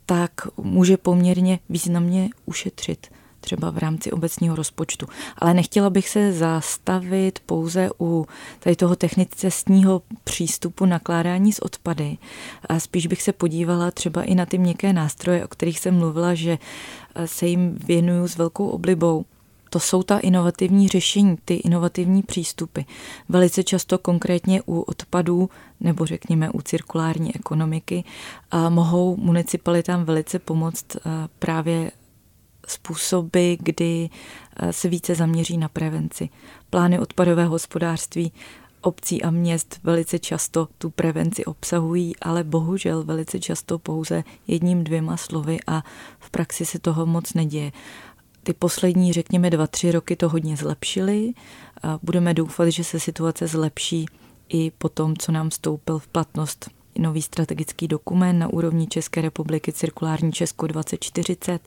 tak 0.06 0.32
může 0.56 0.96
poměrně 0.96 1.58
významně 1.68 2.30
ušetřit 2.46 3.06
třeba 3.42 3.70
v 3.70 3.78
rámci 3.78 4.12
obecního 4.12 4.56
rozpočtu. 4.56 5.06
Ale 5.38 5.54
nechtěla 5.54 5.90
bych 5.90 6.08
se 6.08 6.32
zastavit 6.32 7.38
pouze 7.46 7.90
u 8.00 8.26
tady 8.61 8.76
toho 8.76 8.96
technicistního 8.96 10.02
přístupu 10.25 10.87
nakládání 10.87 11.52
s 11.52 11.62
odpady. 11.62 12.18
A 12.68 12.80
spíš 12.80 13.06
bych 13.06 13.22
se 13.22 13.32
podívala 13.32 13.90
třeba 13.90 14.22
i 14.22 14.34
na 14.34 14.46
ty 14.46 14.58
měkké 14.58 14.92
nástroje, 14.92 15.44
o 15.44 15.49
kterých 15.49 15.78
jsem 15.78 15.99
mluvila, 15.99 16.34
že 16.34 16.58
se 17.25 17.46
jim 17.46 17.78
věnuju 17.87 18.28
s 18.28 18.37
velkou 18.37 18.68
oblibou. 18.68 19.25
To 19.70 19.80
jsou 19.80 20.02
ta 20.02 20.18
inovativní 20.18 20.88
řešení, 20.88 21.37
ty 21.44 21.54
inovativní 21.54 22.22
přístupy. 22.22 22.80
Velice 23.28 23.64
často 23.64 23.99
konkrétně 23.99 24.62
u 24.66 24.80
odpadů 24.80 25.50
nebo 25.80 26.06
řekněme 26.06 26.50
u 26.50 26.61
cirkulární 26.61 27.37
ekonomiky 27.37 28.04
mohou 28.68 29.16
municipalitám 29.16 30.04
velice 30.04 30.38
pomoct 30.38 30.87
právě 31.38 31.90
způsoby, 32.66 33.54
kdy 33.59 34.11
eh, 34.57 34.73
se 34.73 34.88
více 34.88 35.14
zaměří 35.14 35.59
na 35.59 35.69
prevenci. 35.69 36.28
Plány 36.71 36.99
odpadového 36.99 37.50
hospodářství 37.50 38.33
obcí 38.81 39.23
a 39.23 39.31
měst 39.31 39.81
velice 39.85 40.19
často 40.19 40.69
tu 40.78 40.90
prevenci 40.90 41.45
obsahují, 41.45 42.16
ale 42.16 42.45
bohužel 42.45 43.04
velice 43.04 43.40
často 43.40 43.78
pouze 43.78 44.25
jedním, 44.47 44.85
dvěma 44.85 45.16
slovy 45.16 45.59
a 45.66 45.83
v 46.19 46.31
praxi 46.31 46.66
se 46.66 46.78
toho 46.78 47.07
moc 47.07 47.35
neděje. 47.35 47.73
Ty 48.42 48.52
poslední, 48.52 49.12
řekněme, 49.12 49.50
dva, 49.50 49.66
tři 49.66 49.92
roky 49.92 50.16
to 50.16 50.28
hodně 50.28 50.57
zlepšily. 50.57 51.33
Budeme 52.02 52.35
doufat, 52.35 52.69
že 52.69 52.85
se 52.85 53.00
situace 53.00 53.47
zlepší 53.47 54.07
i 54.49 54.73
po 54.78 54.88
tom, 54.88 55.16
co 55.16 55.33
nám 55.33 55.50
vstoupil 55.50 55.99
v 55.99 56.07
platnost 56.07 56.71
nový 56.99 57.23
strategický 57.23 57.88
dokument 57.88 58.38
na 58.38 58.49
úrovni 58.49 58.87
České 58.87 59.21
republiky 59.21 59.73
Cirkulární 59.73 60.33
Česko 60.33 60.66
2040 60.66 61.62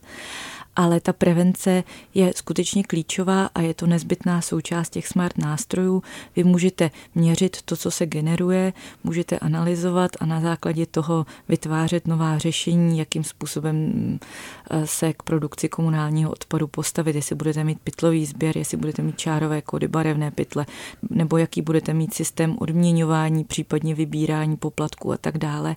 ale 0.76 1.00
ta 1.00 1.14
prevence 1.14 1.84
je 2.14 2.34
skutečně 2.36 2.84
klíčová 2.84 3.50
a 3.56 3.62
je 3.62 3.74
to 3.74 3.88
nezbytná 3.88 4.42
součást 4.42 4.90
těch 4.90 5.08
smart 5.08 5.38
nástrojů. 5.38 6.04
Vy 6.36 6.44
můžete 6.44 6.92
měřit 7.16 7.62
to, 7.62 7.76
co 7.76 7.92
se 7.92 8.06
generuje, 8.06 8.74
můžete 9.04 9.40
analyzovat 9.40 10.12
a 10.20 10.26
na 10.26 10.42
základě 10.42 10.86
toho 10.86 11.26
vytvářet 11.50 12.08
nová 12.08 12.38
řešení, 12.38 13.00
jakým 13.00 13.24
způsobem 13.24 14.20
eh, 14.70 14.88
se 14.88 15.14
k 15.14 15.24
produkci 15.24 15.70
komunálního 15.70 16.32
odpadu 16.32 16.68
postavit, 16.68 17.16
jestli 17.16 17.36
budete 17.36 17.64
mít 17.64 17.80
pytlový 17.84 18.26
sběr, 18.26 18.58
jestli 18.58 18.78
budete 18.78 19.02
mít 19.02 19.18
čárové 19.18 19.62
kody, 19.62 19.88
barevné 19.88 20.32
pytle, 20.32 20.66
nebo 21.10 21.38
jaký 21.38 21.62
budete 21.62 21.94
mít 21.94 22.14
systém 22.14 22.56
odměňování, 22.60 23.44
případně 23.44 23.96
vybírání 23.96 24.58
poplatků 24.58 25.12
a 25.12 25.18
tak 25.18 25.38
dále 25.38 25.76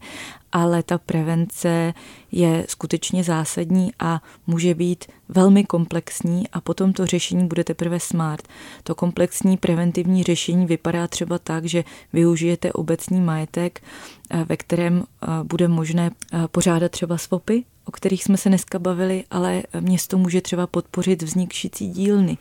ale 0.52 0.82
ta 0.82 0.98
prevence 0.98 1.94
je 2.32 2.66
skutečně 2.68 3.24
zásadní 3.24 3.92
a 3.98 4.22
může 4.46 4.74
být 4.74 5.04
velmi 5.28 5.64
komplexní 5.64 6.48
a 6.48 6.60
potom 6.60 6.92
to 6.92 7.06
řešení 7.06 7.48
bude 7.48 7.64
teprve 7.64 8.00
smart. 8.00 8.48
To 8.82 8.94
komplexní 8.94 9.56
preventivní 9.56 10.22
řešení 10.22 10.66
vypadá 10.66 11.08
třeba 11.08 11.38
tak, 11.38 11.64
že 11.64 11.84
využijete 12.12 12.72
obecní 12.72 13.20
majetek, 13.20 13.80
eh, 14.30 14.44
ve 14.48 14.56
kterém 14.56 15.04
eh, 15.22 15.26
bude 15.42 15.68
možné 15.68 16.10
eh, 16.32 16.48
pořádat 16.48 16.92
třeba 16.92 17.18
swapy, 17.18 17.64
o 17.84 17.90
kterých 17.90 18.24
jsme 18.24 18.36
se 18.36 18.48
dneska 18.48 18.78
bavili, 18.78 19.24
ale 19.30 19.62
město 19.80 20.18
může 20.18 20.40
třeba 20.40 20.66
podpořit 20.66 21.22
vznik 21.22 21.52
šicí 21.52 21.88
dílny. 21.88 22.38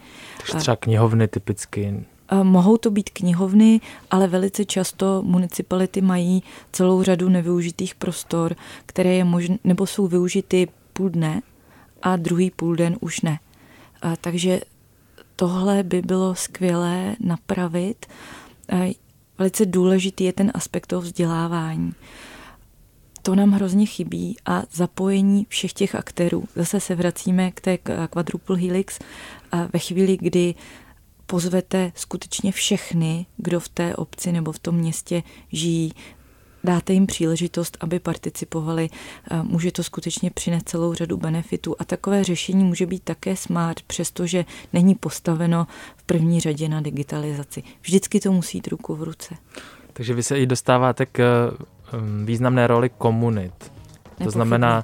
Třeba 0.58 0.76
knihovny 0.76 1.28
typicky 1.28 2.06
Mohou 2.44 2.78
to 2.78 2.92
být 2.92 3.10
knihovny, 3.10 3.82
ale 4.12 4.28
velice 4.28 4.66
často 4.66 5.24
municipality 5.26 6.02
mají 6.02 6.44
celou 6.72 7.04
řadu 7.04 7.30
nevyužitých 7.30 7.96
prostor, 7.96 8.56
které 8.86 9.14
je 9.14 9.24
možné, 9.24 9.58
nebo 9.64 9.86
jsou 9.86 10.08
využity 10.08 10.68
půl 10.94 11.10
dne 11.10 11.42
a 12.02 12.16
druhý 12.16 12.52
půl 12.52 12.76
den 12.76 12.98
už 13.00 13.22
ne. 13.22 13.40
A 14.02 14.16
takže 14.16 14.62
tohle 15.36 15.84
by 15.84 16.02
bylo 16.02 16.36
skvělé 16.36 17.16
napravit. 17.20 18.06
A 18.70 18.96
velice 19.38 19.66
důležitý 19.66 20.24
je 20.24 20.34
ten 20.34 20.52
aspekt 20.54 20.88
toho 20.88 21.02
vzdělávání. 21.02 21.94
To 23.22 23.36
nám 23.36 23.52
hrozně 23.52 23.86
chybí 23.86 24.38
a 24.46 24.64
zapojení 24.72 25.46
všech 25.50 25.74
těch 25.74 25.96
aktérů. 25.96 26.44
Zase 26.56 26.80
se 26.80 26.96
vracíme 26.96 27.52
k 27.52 27.62
té 27.62 27.78
quadruple 28.10 28.58
helix 28.58 29.00
ve 29.74 29.80
chvíli, 29.80 30.18
kdy 30.22 30.56
pozvete 31.28 31.92
skutečně 31.96 32.52
všechny, 32.52 33.26
kdo 33.38 33.60
v 33.60 33.70
té 33.70 33.96
obci 33.96 34.32
nebo 34.32 34.52
v 34.52 34.60
tom 34.60 34.76
městě 34.76 35.24
žijí, 35.52 35.94
dáte 36.64 36.94
jim 36.94 37.08
příležitost, 37.08 37.78
aby 37.80 38.00
participovali, 38.00 38.90
může 39.44 39.72
to 39.72 39.84
skutečně 39.84 40.32
přinést 40.32 40.70
celou 40.70 40.94
řadu 40.94 41.18
benefitů. 41.18 41.76
A 41.80 41.86
takové 41.86 42.24
řešení 42.24 42.64
může 42.64 42.86
být 42.86 43.04
také 43.04 43.36
smart, 43.36 43.82
přestože 43.82 44.46
není 44.74 44.96
postaveno 44.96 45.68
v 45.98 46.04
první 46.04 46.40
řadě 46.40 46.70
na 46.70 46.82
digitalizaci. 46.82 47.64
Vždycky 47.82 48.20
to 48.20 48.32
musí 48.32 48.58
jít 48.58 48.68
ruku 48.68 48.96
v 48.96 49.04
ruce. 49.04 49.36
Takže 49.94 50.14
vy 50.14 50.24
se 50.24 50.40
i 50.40 50.46
dostáváte 50.46 51.06
k 51.06 51.52
um, 51.94 52.26
významné 52.26 52.68
roli 52.68 52.90
komunit. 52.90 53.54
To 53.60 53.70
Nepochybně. 54.04 54.32
znamená 54.32 54.84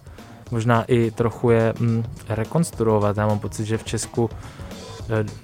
možná 0.52 0.84
i 0.84 1.12
trochu 1.12 1.50
je 1.50 1.74
mm, 1.80 2.04
rekonstruovat. 2.30 3.18
Já 3.18 3.28
mám 3.28 3.40
pocit, 3.40 3.66
že 3.66 3.78
v 3.78 3.84
Česku 3.84 4.30
Eh, 4.30 4.63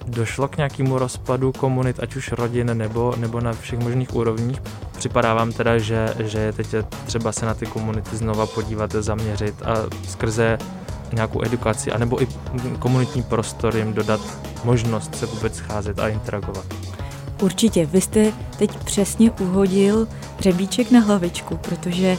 došlo 0.06 0.48
k 0.48 0.56
nějakému 0.56 0.98
rozpadu 0.98 1.52
komunit, 1.52 2.00
ať 2.00 2.16
už 2.16 2.32
rodin 2.32 2.78
nebo, 2.78 3.14
nebo 3.16 3.40
na 3.40 3.52
všech 3.52 3.78
možných 3.78 4.14
úrovních. 4.14 4.62
Připadá 4.98 5.34
vám 5.34 5.52
teda, 5.52 5.78
že, 5.78 6.14
že 6.18 6.38
je 6.38 6.52
teď 6.52 6.66
třeba 7.06 7.32
se 7.32 7.46
na 7.46 7.54
ty 7.54 7.66
komunity 7.66 8.16
znova 8.16 8.46
podívat, 8.46 8.92
zaměřit 8.92 9.62
a 9.62 9.74
skrze 10.08 10.58
nějakou 11.12 11.44
edukaci, 11.44 11.92
anebo 11.92 12.22
i 12.22 12.28
komunitní 12.78 13.22
prostor 13.22 13.76
jim 13.76 13.92
dodat 13.92 14.20
možnost 14.64 15.14
se 15.14 15.26
vůbec 15.26 15.56
scházet 15.56 15.98
a 15.98 16.08
interagovat. 16.08 16.64
Určitě, 17.42 17.86
vy 17.86 18.00
jste 18.00 18.32
teď 18.58 18.76
přesně 18.84 19.30
uhodil 19.30 20.08
řebíček 20.40 20.90
na 20.90 21.00
hlavičku, 21.00 21.56
protože 21.56 22.18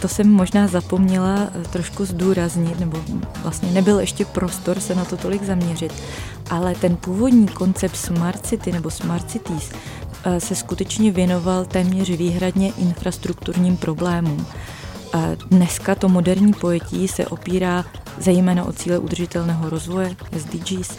to 0.00 0.08
jsem 0.08 0.32
možná 0.32 0.66
zapomněla 0.66 1.38
eh, 1.38 1.68
trošku 1.68 2.04
zdůraznit, 2.04 2.80
nebo 2.80 2.98
vlastně 3.42 3.70
nebyl 3.70 4.00
ještě 4.00 4.24
prostor 4.24 4.80
se 4.80 4.94
na 4.94 5.04
to 5.04 5.16
tolik 5.16 5.42
zaměřit, 5.42 5.92
ale 6.50 6.74
ten 6.74 6.96
původní 6.96 7.48
koncept 7.48 7.96
Smart 7.96 8.46
City 8.46 8.72
nebo 8.72 8.90
Smart 8.90 9.30
Cities 9.30 9.72
eh, 10.24 10.40
se 10.40 10.54
skutečně 10.54 11.10
věnoval 11.10 11.64
téměř 11.64 12.10
výhradně 12.10 12.72
infrastrukturním 12.78 13.76
problémům. 13.76 14.46
Dneska 15.50 15.94
to 15.94 16.08
moderní 16.08 16.52
pojetí 16.52 17.08
se 17.08 17.26
opírá 17.26 17.84
zejména 18.18 18.64
o 18.64 18.72
cíle 18.72 18.98
udržitelného 18.98 19.70
rozvoje, 19.70 20.16
SDGs, 20.38 20.98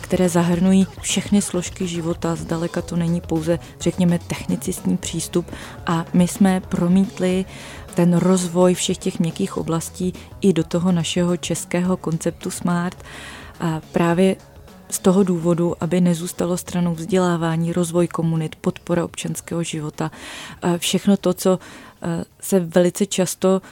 které 0.00 0.28
zahrnují 0.28 0.86
všechny 1.00 1.42
složky 1.42 1.86
života. 1.86 2.36
Zdaleka 2.36 2.82
to 2.82 2.96
není 2.96 3.20
pouze, 3.20 3.58
řekněme, 3.80 4.18
technicistní 4.18 4.96
přístup 4.96 5.46
a 5.86 6.04
my 6.12 6.28
jsme 6.28 6.60
promítli 6.60 7.44
ten 7.94 8.16
rozvoj 8.16 8.74
všech 8.74 8.98
těch 8.98 9.18
měkkých 9.18 9.56
oblastí 9.56 10.12
i 10.40 10.52
do 10.52 10.64
toho 10.64 10.92
našeho 10.92 11.36
českého 11.36 11.96
konceptu 11.96 12.50
SMART. 12.50 13.02
A 13.60 13.80
právě 13.92 14.36
z 14.90 14.98
toho 14.98 15.22
důvodu, 15.22 15.74
aby 15.80 16.00
nezůstalo 16.00 16.56
stranou 16.56 16.94
vzdělávání, 16.94 17.72
rozvoj 17.72 18.08
komunit, 18.08 18.56
podpora 18.56 19.04
občanského 19.04 19.62
života, 19.62 20.10
všechno 20.78 21.16
to, 21.16 21.34
co 21.34 21.58
se 22.40 22.60
velice 22.60 23.06
často 23.06 23.62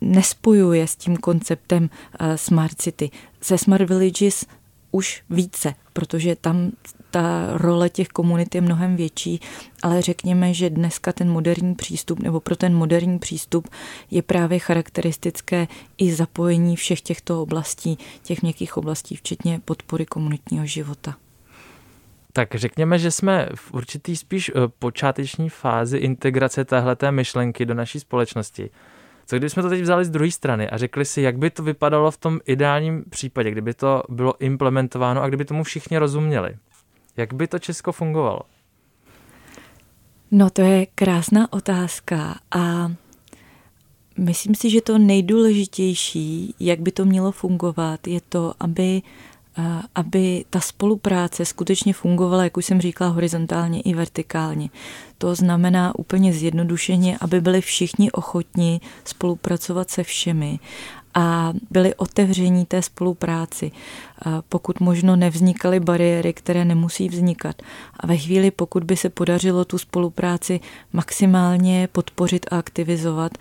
nespojuje 0.00 0.86
s 0.86 0.96
tím 0.96 1.16
konceptem 1.16 1.90
Smart 2.36 2.74
City. 2.78 3.10
Se 3.40 3.58
Smart 3.58 3.88
Villages 3.88 4.46
už 4.90 5.22
více, 5.30 5.74
protože 5.92 6.36
tam 6.36 6.70
ta 7.10 7.48
role 7.52 7.88
těch 7.88 8.08
komunit 8.08 8.54
je 8.54 8.60
mnohem 8.60 8.96
větší, 8.96 9.40
ale 9.82 10.02
řekněme, 10.02 10.54
že 10.54 10.70
dneska 10.70 11.12
ten 11.12 11.30
moderní 11.30 11.74
přístup, 11.74 12.20
nebo 12.20 12.40
pro 12.40 12.56
ten 12.56 12.74
moderní 12.74 13.18
přístup 13.18 13.68
je 14.10 14.22
právě 14.22 14.58
charakteristické 14.58 15.68
i 15.98 16.12
zapojení 16.12 16.76
všech 16.76 17.00
těchto 17.00 17.42
oblastí, 17.42 17.98
těch 18.22 18.42
měkkých 18.42 18.76
oblastí, 18.76 19.16
včetně 19.16 19.60
podpory 19.64 20.06
komunitního 20.06 20.66
života. 20.66 21.16
Tak 22.32 22.54
řekněme, 22.54 22.98
že 22.98 23.10
jsme 23.10 23.48
v 23.54 23.74
určitý 23.74 24.16
spíš 24.16 24.48
eh, 24.48 24.52
počáteční 24.78 25.48
fázi 25.48 25.98
integrace 25.98 26.64
téhleté 26.64 27.12
myšlenky 27.12 27.66
do 27.66 27.74
naší 27.74 28.00
společnosti. 28.00 28.70
Co 29.26 29.36
kdybychom 29.36 29.62
to 29.62 29.68
teď 29.68 29.82
vzali 29.82 30.04
z 30.04 30.10
druhé 30.10 30.30
strany 30.30 30.70
a 30.70 30.78
řekli 30.78 31.04
si, 31.04 31.22
jak 31.22 31.38
by 31.38 31.50
to 31.50 31.62
vypadalo 31.62 32.10
v 32.10 32.16
tom 32.16 32.40
ideálním 32.44 33.04
případě, 33.10 33.50
kdyby 33.50 33.74
to 33.74 34.02
bylo 34.08 34.34
implementováno 34.40 35.22
a 35.22 35.28
kdyby 35.28 35.44
tomu 35.44 35.64
všichni 35.64 35.98
rozuměli? 35.98 36.56
Jak 37.16 37.34
by 37.34 37.46
to 37.46 37.58
Česko 37.58 37.92
fungovalo? 37.92 38.40
No 40.30 40.50
to 40.50 40.62
je 40.62 40.86
krásná 40.86 41.52
otázka 41.52 42.38
a 42.50 42.92
myslím 44.18 44.54
si, 44.54 44.70
že 44.70 44.80
to 44.80 44.98
nejdůležitější, 44.98 46.54
jak 46.60 46.80
by 46.80 46.92
to 46.92 47.04
mělo 47.04 47.32
fungovat, 47.32 48.06
je 48.06 48.20
to, 48.20 48.54
aby 48.60 49.02
aby 49.94 50.44
ta 50.50 50.60
spolupráce 50.60 51.44
skutečně 51.44 51.92
fungovala, 51.92 52.44
jak 52.44 52.56
už 52.56 52.64
jsem 52.66 52.80
říkala, 52.80 53.10
horizontálně 53.10 53.80
i 53.80 53.94
vertikálně. 53.94 54.70
To 55.18 55.34
znamená 55.34 55.98
úplně 55.98 56.32
zjednodušeně, 56.32 57.18
aby 57.20 57.40
byli 57.40 57.60
všichni 57.60 58.12
ochotni 58.12 58.80
spolupracovat 59.04 59.90
se 59.90 60.02
všemi 60.02 60.58
a 61.18 61.52
byli 61.70 61.94
otevření 61.94 62.64
té 62.64 62.82
spolupráci. 62.82 63.72
Pokud 64.48 64.80
možno 64.80 65.16
nevznikaly 65.16 65.80
bariéry, 65.80 66.32
které 66.32 66.64
nemusí 66.64 67.08
vznikat. 67.08 67.62
A 68.00 68.06
ve 68.06 68.16
chvíli, 68.16 68.50
pokud 68.50 68.84
by 68.84 68.96
se 68.96 69.08
podařilo 69.08 69.64
tu 69.64 69.78
spolupráci 69.78 70.60
maximálně 70.92 71.88
podpořit 71.92 72.46
a 72.50 72.58
aktivizovat, 72.58 73.32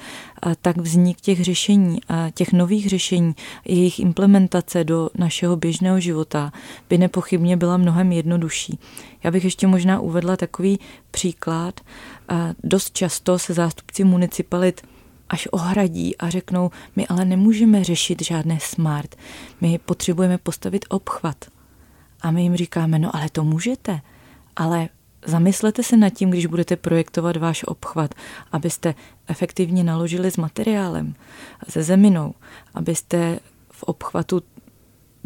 tak 0.62 0.78
vznik 0.78 1.22
těch 1.22 1.44
řešení 1.44 2.00
těch 2.34 2.54
nových 2.54 2.90
řešení, 2.90 3.36
jejich 3.66 4.00
implementace 4.00 4.84
do 4.84 5.10
našeho 5.18 5.56
běžného 5.56 6.00
života 6.00 6.52
by 6.90 6.98
nepochybně 6.98 7.58
byla 7.58 7.78
mnohem 7.78 8.12
jednodušší. 8.12 8.80
Já 9.24 9.32
bych 9.32 9.44
ještě 9.44 9.68
možná 9.68 10.00
uvedla 10.00 10.38
takový 10.38 10.80
příklad. 11.12 11.80
Dost 12.64 12.94
často 12.94 13.40
se 13.40 13.54
zástupci 13.54 14.04
municipalit 14.04 14.82
až 15.30 15.48
ohradí 15.52 16.18
a 16.18 16.30
řeknou, 16.30 16.72
my 16.96 17.08
ale 17.08 17.26
nemůžeme 17.26 17.84
řešit 17.84 18.24
žádné 18.24 18.58
smart, 18.62 19.16
my 19.62 19.80
potřebujeme 19.86 20.38
postavit 20.38 20.86
obchvat. 20.90 21.46
A 22.22 22.32
my 22.32 22.44
jim 22.44 22.56
říkáme, 22.56 23.00
no 23.00 23.16
ale 23.16 23.30
to 23.30 23.44
můžete, 23.44 24.02
ale 24.56 24.90
zamyslete 25.26 25.84
se 25.84 25.98
nad 25.98 26.10
tím, 26.10 26.30
když 26.30 26.46
budete 26.46 26.76
projektovat 26.76 27.38
váš 27.38 27.64
obchvat, 27.68 28.16
abyste 28.52 28.96
efektivně 29.28 29.84
naložili 29.84 30.32
s 30.32 30.38
materiálem, 30.38 31.16
se 31.70 31.84
zeminou, 31.84 32.34
abyste 32.74 33.40
v 33.72 33.84
obchvatu 33.84 34.42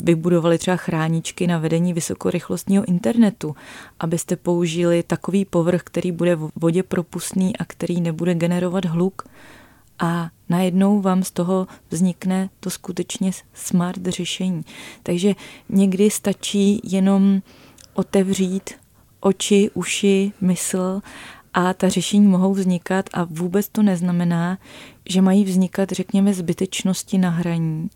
vybudovali 0.04 0.58
třeba 0.58 0.78
chráničky 0.78 1.48
na 1.48 1.58
vedení 1.58 1.94
vysokorychlostního 1.94 2.86
internetu, 2.86 3.56
abyste 4.00 4.36
použili 4.36 5.04
takový 5.04 5.46
povrch, 5.46 5.82
který 5.84 6.12
bude 6.12 6.36
v 6.36 6.50
vodě 6.56 6.84
propustný 6.84 7.58
a 7.58 7.66
který 7.66 8.02
nebude 8.02 8.36
generovat 8.36 8.86
hluk, 8.86 9.22
a 10.00 10.30
najednou 10.50 11.02
vám 11.02 11.24
z 11.24 11.32
toho 11.32 11.68
vznikne 11.90 12.50
to 12.60 12.70
skutečně 12.70 13.32
smart 13.54 14.06
řešení. 14.06 14.62
Takže 15.04 15.36
někdy 15.70 16.10
stačí 16.10 16.82
jenom 16.84 17.42
otevřít 17.94 18.70
oči, 19.20 19.70
uši, 19.74 20.32
mysl 20.42 21.02
a 21.54 21.74
ta 21.74 21.90
řešení 21.90 22.28
mohou 22.28 22.54
vznikat 22.54 23.10
a 23.14 23.24
vůbec 23.24 23.70
to 23.70 23.84
neznamená, 23.84 24.58
že 25.10 25.22
mají 25.22 25.44
vznikat, 25.44 25.90
řekněme, 25.92 26.34
zbytečnosti 26.34 27.18
na 27.18 27.30
hraní. 27.30 27.90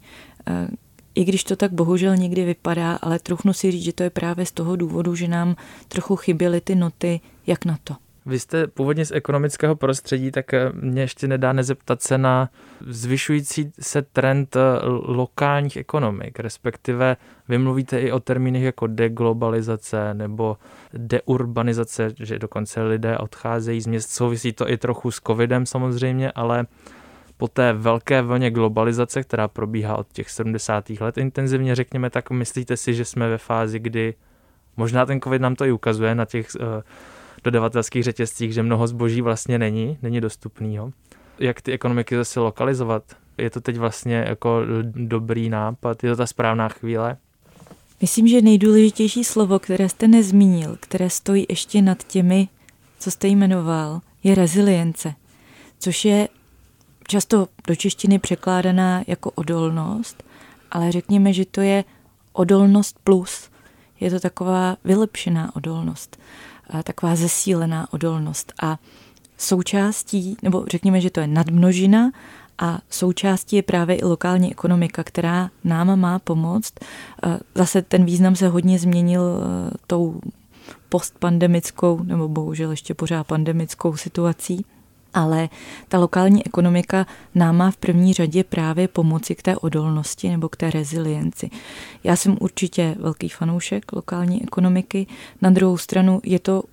Eh, 0.48 0.68
I 1.16 1.24
když 1.24 1.44
to 1.44 1.56
tak 1.56 1.74
bohužel 1.74 2.18
někdy 2.18 2.46
vypadá, 2.46 2.96
ale 2.96 3.20
trochu 3.20 3.54
si 3.54 3.72
říct, 3.72 3.84
že 3.84 3.94
to 3.94 4.04
je 4.04 4.10
právě 4.10 4.46
z 4.46 4.52
toho 4.52 4.76
důvodu, 4.76 5.16
že 5.16 5.28
nám 5.28 5.56
trochu 5.88 6.16
chyběly 6.16 6.62
ty 6.62 6.76
noty, 6.76 7.22
jak 7.48 7.66
na 7.66 7.78
to. 7.84 7.96
Vy 8.26 8.40
jste 8.40 8.68
původně 8.68 9.06
z 9.06 9.12
ekonomického 9.12 9.76
prostředí, 9.76 10.32
tak 10.32 10.54
eh, 10.54 10.72
mě 10.74 11.02
ještě 11.02 11.28
nedá 11.28 11.54
nezeptat 11.54 12.02
se 12.02 12.18
na 12.18 12.50
zvyšující 12.88 13.72
se 13.80 14.02
trend 14.02 14.56
eh, 14.56 14.60
lokálních 15.06 15.78
ekonomik, 15.78 16.40
respektive 16.40 17.18
vy 17.50 17.58
mluvíte 17.58 18.00
i 18.00 18.12
o 18.12 18.20
termínech 18.20 18.64
jako 18.64 18.88
deglobalizace 18.88 20.14
nebo 20.14 20.58
deurbanizace, 20.94 22.14
že 22.20 22.40
dokonce 22.40 22.84
lidé 22.84 23.18
odcházejí 23.18 23.82
z 23.82 23.88
měst. 23.88 24.10
Souvisí 24.10 24.54
to 24.54 24.70
i 24.70 24.78
trochu 24.78 25.12
s 25.12 25.22
covidem 25.28 25.66
samozřejmě, 25.66 26.32
ale 26.32 26.66
po 27.38 27.48
té 27.48 27.74
velké 27.74 28.22
vlně 28.22 28.52
globalizace, 28.52 29.24
která 29.24 29.48
probíhá 29.48 29.98
od 29.98 30.08
těch 30.14 30.30
70. 30.30 30.90
let 30.90 31.18
intenzivně, 31.18 31.76
řekněme, 31.76 32.10
tak 32.10 32.30
myslíte 32.30 32.78
si, 32.78 32.94
že 32.94 33.06
jsme 33.06 33.30
ve 33.30 33.38
fázi, 33.38 33.80
kdy 33.80 34.14
možná 34.78 35.06
ten 35.06 35.22
covid 35.22 35.42
nám 35.42 35.56
to 35.56 35.66
i 35.66 35.72
ukazuje 35.72 36.16
na 36.16 36.26
těch 36.26 36.48
uh, 36.60 36.66
dodavatelských 37.44 38.04
řetězcích, 38.04 38.54
že 38.54 38.64
mnoho 38.64 38.88
zboží 38.88 39.22
vlastně 39.22 39.60
není, 39.60 39.98
není 40.02 40.22
dostupného. 40.22 40.92
Jak 41.40 41.62
ty 41.62 41.72
ekonomiky 41.72 42.16
zase 42.16 42.40
lokalizovat? 42.40 43.04
Je 43.38 43.50
to 43.50 43.62
teď 43.62 43.78
vlastně 43.78 44.16
jako 44.16 44.62
dobrý 44.84 45.50
nápad? 45.50 46.04
Je 46.04 46.10
to 46.10 46.16
ta 46.16 46.26
správná 46.26 46.70
chvíle? 46.70 47.18
Myslím, 48.02 48.28
že 48.28 48.42
nejdůležitější 48.42 49.24
slovo, 49.24 49.60
které 49.60 49.90
jste 49.90 50.08
nezmínil, 50.08 50.78
které 50.80 51.10
stojí 51.10 51.46
ještě 51.50 51.82
nad 51.82 52.04
těmi, 52.04 52.48
co 53.00 53.12
jste 53.12 53.28
jmenoval, 53.28 54.02
je 54.24 54.36
rezilience, 54.36 55.14
což 55.80 56.06
je 56.06 56.28
často 57.08 57.48
do 57.68 57.76
češtiny 57.76 58.20
překládaná 58.20 59.04
jako 59.08 59.32
odolnost, 59.32 60.24
ale 60.72 60.92
řekněme, 60.92 61.34
že 61.34 61.46
to 61.46 61.62
je 61.62 61.84
odolnost 62.34 63.00
plus. 63.04 63.50
Je 64.00 64.12
to 64.12 64.20
taková 64.20 64.78
vylepšená 64.86 65.56
odolnost 65.56 66.18
taková 66.84 67.16
zesílená 67.16 67.94
odolnost. 67.94 68.54
A 68.62 68.78
součástí, 69.38 70.38
nebo 70.42 70.66
řekněme, 70.72 71.02
že 71.02 71.10
to 71.10 71.20
je 71.20 71.28
nadmnožina, 71.28 72.12
a 72.60 72.80
součástí 72.90 73.56
je 73.56 73.64
právě 73.64 73.96
i 73.96 74.06
lokální 74.06 74.52
ekonomika, 74.52 75.04
která 75.04 75.50
nám 75.64 76.00
má 76.00 76.20
pomoct. 76.20 76.74
Zase 77.56 77.82
ten 77.82 78.06
význam 78.06 78.36
se 78.36 78.48
hodně 78.48 78.80
změnil 78.80 79.22
e, 79.22 79.72
tou 79.88 80.22
postpandemickou, 80.90 82.04
nebo 82.04 82.28
bohužel 82.28 82.72
ještě 82.72 82.94
pořád 82.94 83.28
pandemickou 83.28 83.98
situací 83.98 84.66
ale 85.14 85.50
ta 85.88 86.00
lokální 86.00 86.46
ekonomika 86.46 87.06
nám 87.36 87.58
má 87.58 87.72
v 87.72 87.78
první 87.78 88.14
řadě 88.14 88.44
právě 88.44 88.88
pomoci 88.88 89.36
k 89.36 89.42
té 89.42 89.56
odolnosti 89.56 90.30
nebo 90.30 90.50
k 90.50 90.56
té 90.56 90.72
rezilienci. 90.72 91.50
Já 92.04 92.16
jsem 92.16 92.38
určitě 92.40 92.96
velký 93.00 93.30
fanoušek 93.30 93.92
lokální 93.92 94.44
ekonomiky, 94.44 95.08
na 95.42 95.50
druhou 95.50 95.78
stranu 95.78 96.22
je 96.24 96.40
to 96.40 96.64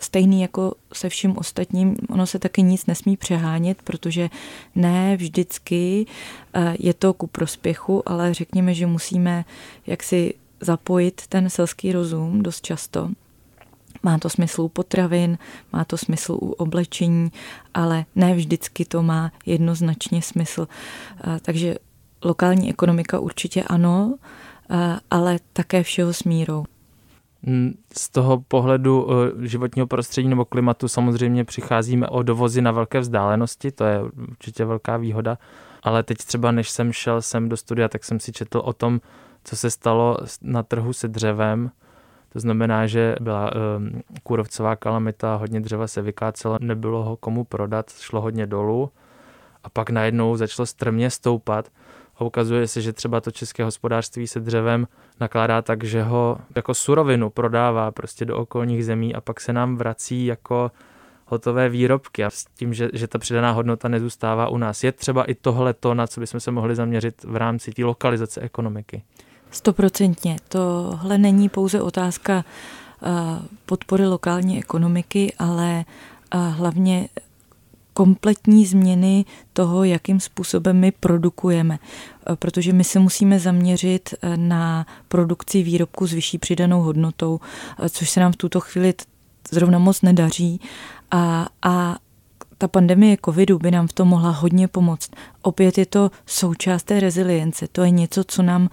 stejný 0.00 0.42
jako 0.42 0.74
se 0.92 1.08
vším 1.08 1.38
ostatním, 1.38 1.96
ono 2.08 2.26
se 2.26 2.38
taky 2.38 2.62
nic 2.62 2.86
nesmí 2.86 3.16
přehánět, 3.16 3.82
protože 3.82 4.30
ne 4.74 5.16
vždycky 5.16 6.06
eh, 6.54 6.76
je 6.78 6.94
to 6.94 7.12
ku 7.12 7.26
prospěchu, 7.26 8.08
ale 8.08 8.34
řekněme, 8.34 8.74
že 8.74 8.86
musíme 8.86 9.44
jaksi 9.86 10.34
zapojit 10.60 11.22
ten 11.28 11.50
selský 11.50 11.92
rozum 11.92 12.42
dost 12.42 12.64
často 12.64 13.10
má 14.02 14.18
to 14.18 14.30
smysl 14.30 14.62
u 14.62 14.68
potravin, 14.68 15.38
má 15.72 15.84
to 15.84 15.96
smysl 15.96 16.32
u 16.32 16.50
oblečení, 16.50 17.32
ale 17.74 18.04
ne 18.16 18.34
vždycky 18.34 18.84
to 18.84 19.02
má 19.02 19.32
jednoznačně 19.46 20.22
smysl. 20.22 20.68
Takže 21.42 21.74
lokální 22.24 22.70
ekonomika 22.70 23.18
určitě 23.18 23.62
ano, 23.62 24.14
ale 25.10 25.38
také 25.52 25.82
všeho 25.82 26.12
s 26.12 26.24
mírou. 26.24 26.64
Mm, 27.42 27.74
z 27.96 28.08
toho 28.08 28.40
pohledu 28.48 29.08
e, 29.12 29.48
životního 29.48 29.86
prostředí 29.86 30.28
nebo 30.28 30.44
klimatu 30.44 30.88
samozřejmě 30.88 31.44
přicházíme 31.44 32.08
o 32.08 32.22
dovozy 32.22 32.62
na 32.62 32.72
velké 32.72 33.00
vzdálenosti, 33.00 33.70
to 33.70 33.84
je 33.84 34.00
určitě 34.30 34.64
velká 34.64 34.96
výhoda, 34.96 35.38
ale 35.82 36.02
teď 36.02 36.18
třeba 36.18 36.52
než 36.52 36.70
jsem 36.70 36.92
šel 36.92 37.22
sem 37.22 37.48
do 37.48 37.56
studia, 37.56 37.88
tak 37.88 38.04
jsem 38.04 38.20
si 38.20 38.32
četl 38.32 38.58
o 38.64 38.72
tom, 38.72 39.00
co 39.44 39.56
se 39.56 39.70
stalo 39.70 40.16
na 40.42 40.62
trhu 40.62 40.92
se 40.92 41.08
dřevem. 41.08 41.70
To 42.32 42.40
znamená, 42.40 42.86
že 42.86 43.16
byla 43.20 43.50
um, 43.76 44.02
kůrovcová 44.22 44.76
kalamita, 44.76 45.34
hodně 45.34 45.60
dřeva 45.60 45.86
se 45.86 46.02
vykácelo, 46.02 46.58
nebylo 46.60 47.04
ho 47.04 47.16
komu 47.16 47.44
prodat, 47.44 47.92
šlo 48.00 48.20
hodně 48.20 48.46
dolů 48.46 48.90
a 49.64 49.70
pak 49.70 49.90
najednou 49.90 50.36
začalo 50.36 50.66
strmě 50.66 51.10
stoupat 51.10 51.68
a 52.16 52.24
ukazuje 52.24 52.68
se, 52.68 52.80
že 52.80 52.92
třeba 52.92 53.20
to 53.20 53.30
české 53.30 53.64
hospodářství 53.64 54.26
se 54.26 54.40
dřevem 54.40 54.88
nakládá 55.20 55.62
tak, 55.62 55.84
že 55.84 56.02
ho 56.02 56.38
jako 56.56 56.74
surovinu 56.74 57.30
prodává 57.30 57.90
prostě 57.90 58.24
do 58.24 58.36
okolních 58.36 58.84
zemí 58.84 59.14
a 59.14 59.20
pak 59.20 59.40
se 59.40 59.52
nám 59.52 59.76
vrací 59.76 60.26
jako 60.26 60.70
hotové 61.26 61.68
výrobky 61.68 62.24
a 62.24 62.30
s 62.30 62.44
tím, 62.44 62.74
že, 62.74 62.90
že 62.92 63.08
ta 63.08 63.18
přidaná 63.18 63.50
hodnota 63.50 63.88
nezůstává 63.88 64.48
u 64.48 64.58
nás. 64.58 64.84
Je 64.84 64.92
třeba 64.92 65.24
i 65.24 65.34
tohle 65.34 65.74
to, 65.74 65.94
na 65.94 66.06
co 66.06 66.20
bychom 66.20 66.40
se 66.40 66.50
mohli 66.50 66.74
zaměřit 66.74 67.24
v 67.24 67.36
rámci 67.36 67.72
té 67.72 67.84
lokalizace 67.84 68.40
ekonomiky. 68.40 69.02
Stoprocentně. 69.50 70.36
Tohle 70.48 71.18
není 71.18 71.48
pouze 71.48 71.80
otázka 71.80 72.44
eh, 73.02 73.08
podpory 73.66 74.06
lokální 74.06 74.58
ekonomiky, 74.58 75.32
ale 75.38 75.84
eh, 76.34 76.38
hlavně 76.38 77.08
kompletní 77.92 78.66
změny 78.66 79.24
toho, 79.52 79.84
jakým 79.84 80.20
způsobem 80.20 80.80
my 80.80 80.92
produkujeme. 80.92 81.78
Eh, 82.32 82.36
protože 82.36 82.72
my 82.72 82.84
se 82.84 82.98
musíme 82.98 83.40
zaměřit 83.40 84.14
na 84.36 84.86
produkci 85.08 85.62
výrobku 85.62 86.06
s 86.06 86.12
vyšší 86.12 86.38
přidanou 86.38 86.82
hodnotou, 86.82 87.40
což 87.90 88.10
se 88.10 88.20
nám 88.20 88.32
v 88.32 88.36
tuto 88.36 88.60
chvíli 88.60 88.94
zrovna 89.50 89.78
moc 89.78 90.02
nedaří. 90.02 90.60
A, 91.10 91.48
a 91.62 91.96
ta 92.58 92.68
pandemie 92.68 93.16
covidu 93.24 93.58
by 93.58 93.70
nám 93.70 93.86
v 93.86 93.92
tom 93.92 94.08
mohla 94.08 94.30
hodně 94.30 94.68
pomoct. 94.68 95.10
Opět 95.42 95.78
je 95.78 95.86
to 95.86 96.10
součást 96.26 96.82
té 96.82 97.00
rezilience. 97.00 97.68
To 97.72 97.82
je 97.82 97.90
něco, 97.90 98.24
co 98.24 98.42
nám 98.42 98.68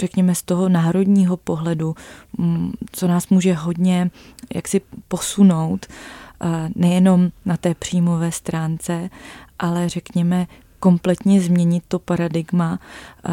řekněme 0.00 0.34
z 0.34 0.42
toho 0.42 0.68
národního 0.68 1.36
pohledu, 1.36 1.94
mm, 2.38 2.72
co 2.92 3.08
nás 3.08 3.28
může 3.28 3.54
hodně 3.54 4.10
jaksi 4.54 4.80
posunout, 5.08 5.86
eh, 5.86 6.68
nejenom 6.74 7.30
na 7.44 7.56
té 7.56 7.74
příjmové 7.74 8.32
stránce, 8.32 9.10
ale 9.58 9.88
řekněme 9.88 10.46
kompletně 10.80 11.40
změnit 11.40 11.84
to 11.88 11.98
paradigma, 11.98 12.78
eh, 13.24 13.30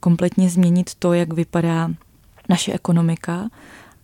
kompletně 0.00 0.50
změnit 0.50 0.94
to, 0.94 1.12
jak 1.12 1.32
vypadá 1.32 1.90
naše 2.48 2.72
ekonomika. 2.72 3.48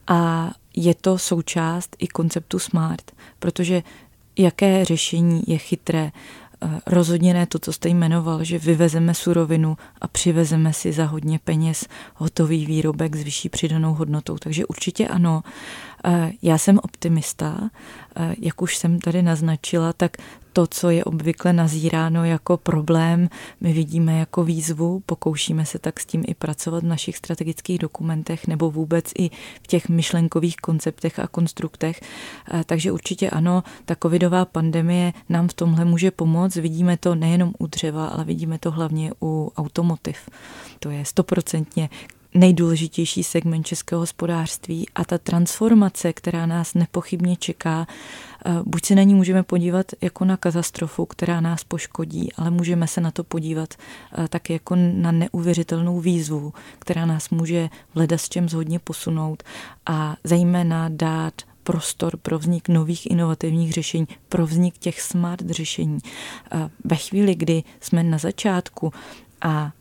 A 0.07 0.51
je 0.77 0.95
to 0.95 1.19
součást 1.19 1.97
i 1.99 2.07
konceptu 2.07 2.59
SMART, 2.59 3.13
protože 3.39 3.83
jaké 4.39 4.85
řešení 4.85 5.43
je 5.47 5.59
chytré, 5.59 6.11
Eh, 6.50 6.50
rozhodně 6.87 7.35
ne 7.35 7.47
to, 7.47 7.59
co 7.59 7.73
jste 7.73 7.89
jmenoval, 7.89 8.45
že 8.45 8.59
vyvezeme 8.59 9.15
surovinu 9.15 9.77
a 10.01 10.09
přivezeme 10.09 10.73
si 10.73 10.93
za 10.93 11.05
hodně 11.05 11.39
peněz 11.39 11.85
hotový 12.15 12.67
výrobek 12.67 13.17
s 13.17 13.23
vyšší 13.23 13.49
přidanou 13.49 13.95
hodnotou. 13.95 14.39
Takže 14.39 14.67
určitě 14.67 15.09
ano. 15.09 15.43
Eh, 16.05 16.33
já 16.43 16.59
jsem 16.59 16.79
optimista, 16.83 17.71
eh, 18.17 18.35
jak 18.39 18.63
už 18.63 18.77
jsem 18.77 18.99
tady 18.99 19.23
naznačila, 19.23 19.93
tak 19.93 20.17
to, 20.53 20.67
co 20.67 20.91
je 20.91 21.05
obvykle 21.05 21.53
nazíráno 21.53 22.25
jako 22.25 22.57
problém, 22.57 23.29
my 23.61 23.73
vidíme 23.73 24.19
jako 24.19 24.45
výzvu, 24.45 25.03
pokoušíme 25.07 25.67
se 25.67 25.79
tak 25.79 26.01
s 26.01 26.07
tím 26.07 26.25
i 26.27 26.35
pracovat 26.35 26.83
v 26.83 26.87
našich 26.87 27.17
strategických 27.17 27.79
dokumentech 27.79 28.47
nebo 28.47 28.71
vůbec 28.71 29.13
i 29.19 29.31
v 29.63 29.67
těch 29.67 29.89
myšlenkových 29.89 30.57
konceptech 30.57 31.19
a 31.19 31.27
konstruktech. 31.27 32.01
Eh, 32.53 32.63
takže 32.67 32.93
určitě 32.93 33.31
ano, 33.31 33.63
ta 33.85 33.97
covidová 34.03 34.45
pandemie 34.45 35.13
nám 35.29 35.49
v 35.49 35.55
tomhle 35.55 35.85
může 35.85 36.11
pomoct. 36.11 36.57
Vidíme 36.57 36.97
to 36.97 37.15
nejenom 37.15 37.53
u 37.59 37.67
dřeva, 37.67 38.07
ale 38.07 38.25
vidíme 38.25 38.59
to 38.59 38.71
hlavně 38.71 39.13
u 39.23 39.53
automotiv. 39.57 40.17
To 40.79 40.91
je 40.91 41.05
stoprocentně 41.05 41.89
nejdůležitější 42.35 43.23
segment 43.23 43.67
českého 43.67 44.01
hospodářství 44.01 44.87
a 44.95 45.05
ta 45.05 45.19
transformace, 45.19 46.13
která 46.13 46.47
nás 46.47 46.75
nepochybně 46.75 47.37
čeká, 47.37 47.87
eh, 48.47 48.51
buď 48.65 48.85
se 48.87 48.95
na 48.95 49.03
ní 49.03 49.15
můžeme 49.15 49.43
podívat 49.43 49.87
jako 50.01 50.25
na 50.25 50.37
katastrofu, 50.37 51.07
která 51.07 51.41
nás 51.41 51.65
poškodí, 51.65 52.33
ale 52.33 52.51
můžeme 52.51 52.87
se 52.87 53.01
na 53.01 53.11
to 53.11 53.25
podívat 53.25 53.75
eh, 53.75 54.29
tak 54.29 54.51
jako 54.51 54.77
na 54.77 55.13
neuvěřitelnou 55.13 56.01
výzvu, 56.01 56.53
která 56.79 57.07
nás 57.07 57.31
může 57.31 57.69
v 57.95 58.07
s 58.13 58.29
čem 58.29 58.49
zhodně 58.49 58.79
posunout 58.79 59.43
a 59.87 60.17
zejména 60.25 60.89
dát 60.89 61.35
prostor 61.63 62.17
pro 62.17 62.39
vznik 62.39 62.69
nových 62.69 63.11
inovativních 63.11 63.73
řešení, 63.73 64.09
pro 64.29 64.47
vznik 64.47 64.79
těch 64.79 65.01
smart 65.01 65.51
řešení. 65.51 65.99
Eh, 66.53 66.71
ve 66.85 66.97
chvíli, 66.97 67.35
kdy 67.35 67.63
jsme 67.81 68.03
na 68.03 68.19
začátku 68.19 68.93
a 69.43 69.73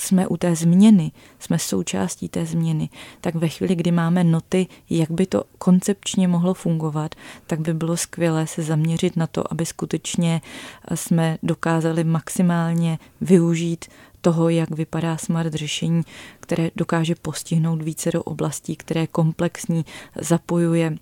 jsme 0.00 0.26
u 0.26 0.36
té 0.36 0.56
změny, 0.56 1.12
jsme 1.38 1.58
součástí 1.58 2.28
té 2.28 2.46
změny, 2.46 2.88
tak 3.20 3.34
ve 3.34 3.48
chvíli, 3.48 3.74
kdy 3.74 3.92
máme 3.92 4.24
noty, 4.24 4.66
jak 4.90 5.10
by 5.10 5.26
to 5.26 5.44
koncepčně 5.58 6.28
mohlo 6.28 6.54
fungovat, 6.54 7.14
tak 7.46 7.60
by 7.60 7.74
bylo 7.74 7.96
skvělé 7.96 8.46
se 8.46 8.62
zaměřit 8.62 9.16
na 9.16 9.26
to, 9.26 9.52
aby 9.52 9.66
skutečně 9.66 10.40
eh, 10.88 10.96
jsme 10.96 11.38
dokázali 11.42 12.04
maximálně 12.04 12.98
využít 13.20 13.84
toho, 14.20 14.48
jak 14.48 14.70
vypadá 14.70 15.16
smart 15.16 15.54
řešení, 15.54 16.02
které 16.40 16.70
dokáže 16.76 17.14
postihnout 17.14 17.82
více 17.82 18.10
do 18.10 18.22
oblastí, 18.22 18.76
které 18.76 19.06
komplexní, 19.06 19.84
zapojuje 20.20 20.96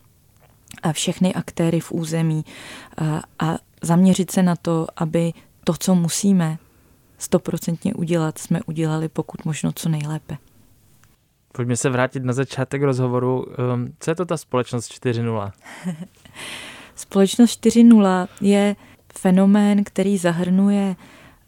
eh, 0.83 0.93
všechny 0.93 1.35
aktéry 1.35 1.81
v 1.81 1.93
území. 1.93 2.45
Eh, 3.01 3.21
a 3.39 3.59
zaměřit 3.83 4.31
se 4.31 4.43
na 4.43 4.57
to, 4.57 4.87
aby 4.97 5.33
to, 5.65 5.75
co 5.79 5.95
musíme, 5.95 6.59
stoprocentně 7.19 7.95
udělat, 7.95 8.39
jsme 8.39 8.61
udělali 8.67 9.09
pokud 9.09 9.45
možno 9.45 9.73
co 9.73 9.89
nejlépe. 9.89 10.37
Pojďme 11.53 11.77
se 11.77 11.91
vrátit 11.91 12.25
na 12.25 12.33
začátek 12.33 12.83
rozhovoru. 12.83 13.47
Um, 13.75 13.95
co 14.01 14.11
je 14.11 14.15
to 14.15 14.25
ta 14.27 14.37
společnost 14.37 14.91
4.0? 15.05 15.53
společnost 16.95 17.65
4.0 17.67 18.29
je 18.41 18.77
fenomén, 19.19 19.85
který 19.85 20.19
zahrnuje 20.19 20.97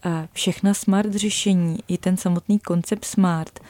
eh, 0.05 0.29
všechna 0.33 0.75
smart 0.75 1.15
řešení, 1.15 1.79
i 1.89 1.99
ten 1.99 2.17
samotný 2.17 2.59
koncept 2.59 3.05
smart, 3.05 3.61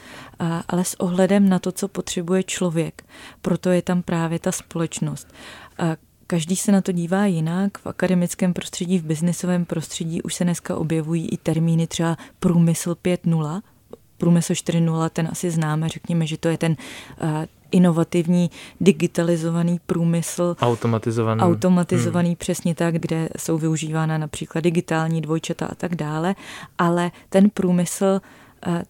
ale 0.67 0.85
s 0.85 0.99
ohledem 0.99 1.49
na 1.49 1.59
to, 1.59 1.71
co 1.71 1.87
potřebuje 1.87 2.43
člověk. 2.43 3.03
Proto 3.41 3.69
je 3.69 3.81
tam 3.81 4.03
právě 4.03 4.39
ta 4.39 4.51
společnost. 4.51 5.27
Každý 6.31 6.55
se 6.55 6.71
na 6.71 6.81
to 6.81 6.91
dívá 6.91 7.25
jinak. 7.25 7.77
V 7.77 7.87
akademickém 7.87 8.53
prostředí, 8.53 8.99
v 8.99 9.03
biznisovém 9.03 9.65
prostředí 9.65 10.21
už 10.21 10.33
se 10.33 10.43
dneska 10.43 10.75
objevují 10.75 11.29
i 11.29 11.37
termíny 11.37 11.87
třeba 11.87 12.17
průmysl 12.39 12.95
5.0, 13.03 13.61
průmysl 14.17 14.53
4.0, 14.53 15.09
ten 15.09 15.27
asi 15.31 15.51
známe, 15.51 15.89
řekněme, 15.89 16.25
že 16.25 16.37
to 16.37 16.47
je 16.47 16.57
ten 16.57 16.71
uh, 16.71 17.29
inovativní, 17.71 18.51
digitalizovaný 18.81 19.79
průmysl. 19.85 20.55
Automatizovaný. 20.61 21.41
Automatizovaný, 21.41 22.29
hmm. 22.29 22.35
přesně 22.35 22.75
tak, 22.75 22.95
kde 22.95 23.29
jsou 23.37 23.57
využívána 23.57 24.17
například 24.17 24.61
digitální 24.61 25.21
dvojčata 25.21 25.65
a 25.65 25.75
tak 25.75 25.95
dále, 25.95 26.35
ale 26.77 27.11
ten 27.29 27.49
průmysl 27.49 28.21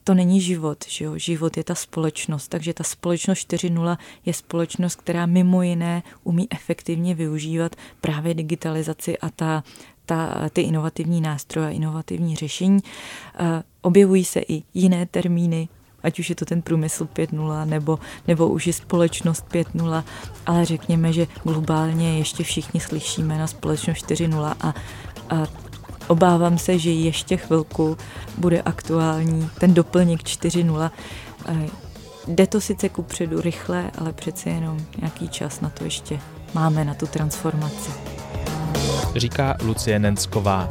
to 0.03 0.13
není 0.13 0.41
život, 0.41 0.86
že 0.88 1.05
jo? 1.05 1.17
život 1.17 1.57
je 1.57 1.63
ta 1.63 1.75
společnost, 1.75 2.47
takže 2.47 2.73
ta 2.73 2.84
společnost 2.84 3.39
4.0 3.39 3.97
je 4.25 4.34
společnost, 4.34 4.95
která 4.95 5.25
mimo 5.25 5.62
jiné 5.62 6.03
umí 6.23 6.47
efektivně 6.51 7.15
využívat 7.15 7.75
právě 8.01 8.34
digitalizaci 8.34 9.17
a 9.17 9.29
ta, 9.29 9.63
ta, 10.05 10.49
ty 10.49 10.62
inovativní 10.62 11.21
nástroje, 11.21 11.71
inovativní 11.71 12.36
řešení. 12.36 12.79
Objevují 13.81 14.25
se 14.25 14.39
i 14.39 14.63
jiné 14.73 15.05
termíny, 15.05 15.69
ať 16.03 16.19
už 16.19 16.29
je 16.29 16.36
to 16.36 16.45
ten 16.45 16.62
průmysl 16.62 17.05
5.0 17.05 17.65
nebo, 17.65 17.99
nebo 18.27 18.47
už 18.47 18.67
je 18.67 18.73
společnost 18.73 19.45
5.0, 19.51 20.03
ale 20.45 20.65
řekněme, 20.65 21.13
že 21.13 21.27
globálně 21.43 22.17
ještě 22.17 22.43
všichni 22.43 22.79
slyšíme 22.79 23.38
na 23.38 23.47
společnost 23.47 23.97
4.0 23.97 24.55
a, 24.62 24.73
a 25.29 25.47
obávám 26.12 26.58
se, 26.58 26.80
že 26.80 26.91
ještě 26.91 27.38
chvilku 27.38 27.97
bude 28.38 28.62
aktuální 28.62 29.50
ten 29.60 29.74
doplněk 29.74 30.19
4.0. 30.21 30.91
Eh, 31.47 31.67
jde 32.28 32.47
to 32.47 32.62
sice 32.62 32.89
kupředu 32.89 33.41
rychle, 33.41 33.91
ale 33.97 34.13
přece 34.13 34.50
jenom 34.50 34.78
nějaký 34.97 35.30
čas 35.30 35.62
na 35.62 35.69
to 35.69 35.84
ještě 35.84 36.19
máme, 36.54 36.86
na 36.86 36.93
tu 36.93 37.08
transformaci. 37.08 37.91
Říká 39.15 39.58
Lucie 39.63 40.00
Nensková. 40.00 40.69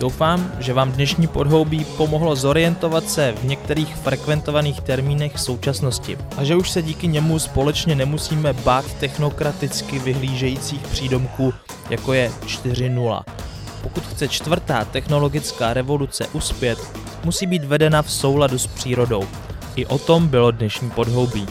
Doufám, 0.00 0.52
že 0.58 0.72
vám 0.72 0.92
dnešní 0.92 1.26
podhoubí 1.26 1.84
pomohlo 1.84 2.36
zorientovat 2.36 3.08
se 3.08 3.32
v 3.32 3.44
některých 3.44 3.96
frekventovaných 3.96 4.80
termínech 4.80 5.38
současnosti 5.38 6.18
a 6.36 6.44
že 6.44 6.56
už 6.56 6.70
se 6.70 6.82
díky 6.82 7.08
němu 7.08 7.38
společně 7.38 7.94
nemusíme 7.94 8.52
bát 8.52 8.94
technokraticky 8.94 9.98
vyhlížejících 9.98 10.80
přídomků, 10.80 11.54
jako 11.90 12.12
je 12.12 12.30
4.0. 12.46 13.41
Pokud 13.82 14.06
chce 14.06 14.28
čtvrtá 14.28 14.84
technologická 14.84 15.74
revoluce 15.74 16.26
uspět, 16.32 16.78
musí 17.24 17.46
být 17.46 17.64
vedena 17.64 18.02
v 18.02 18.10
souladu 18.12 18.58
s 18.58 18.66
přírodou. 18.66 19.28
I 19.76 19.86
o 19.86 19.98
tom 19.98 20.28
bylo 20.28 20.50
dnešní 20.50 20.90
podhoubí. 20.90 21.46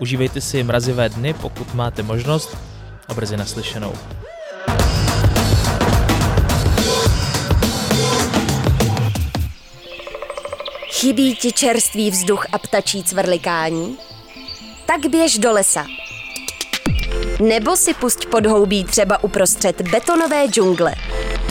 Užívejte 0.00 0.40
si 0.40 0.62
mrazivé 0.62 1.08
dny, 1.08 1.34
pokud 1.34 1.74
máte 1.74 2.02
možnost 2.02 2.56
a 3.08 3.14
brzy 3.14 3.36
naslyšenou. 3.36 3.92
Chybí 10.88 11.36
ti 11.36 11.52
čerstvý 11.52 12.10
vzduch 12.10 12.46
a 12.52 12.58
ptačí 12.58 13.04
cvrlikání? 13.04 13.96
Tak 14.86 15.06
běž 15.10 15.38
do 15.38 15.52
lesa. 15.52 15.86
Nebo 17.40 17.76
si 17.76 17.94
pusť 17.94 18.26
podhoubí 18.26 18.84
třeba 18.84 19.24
uprostřed 19.24 19.82
betonové 19.90 20.46
džungle. 20.46 20.94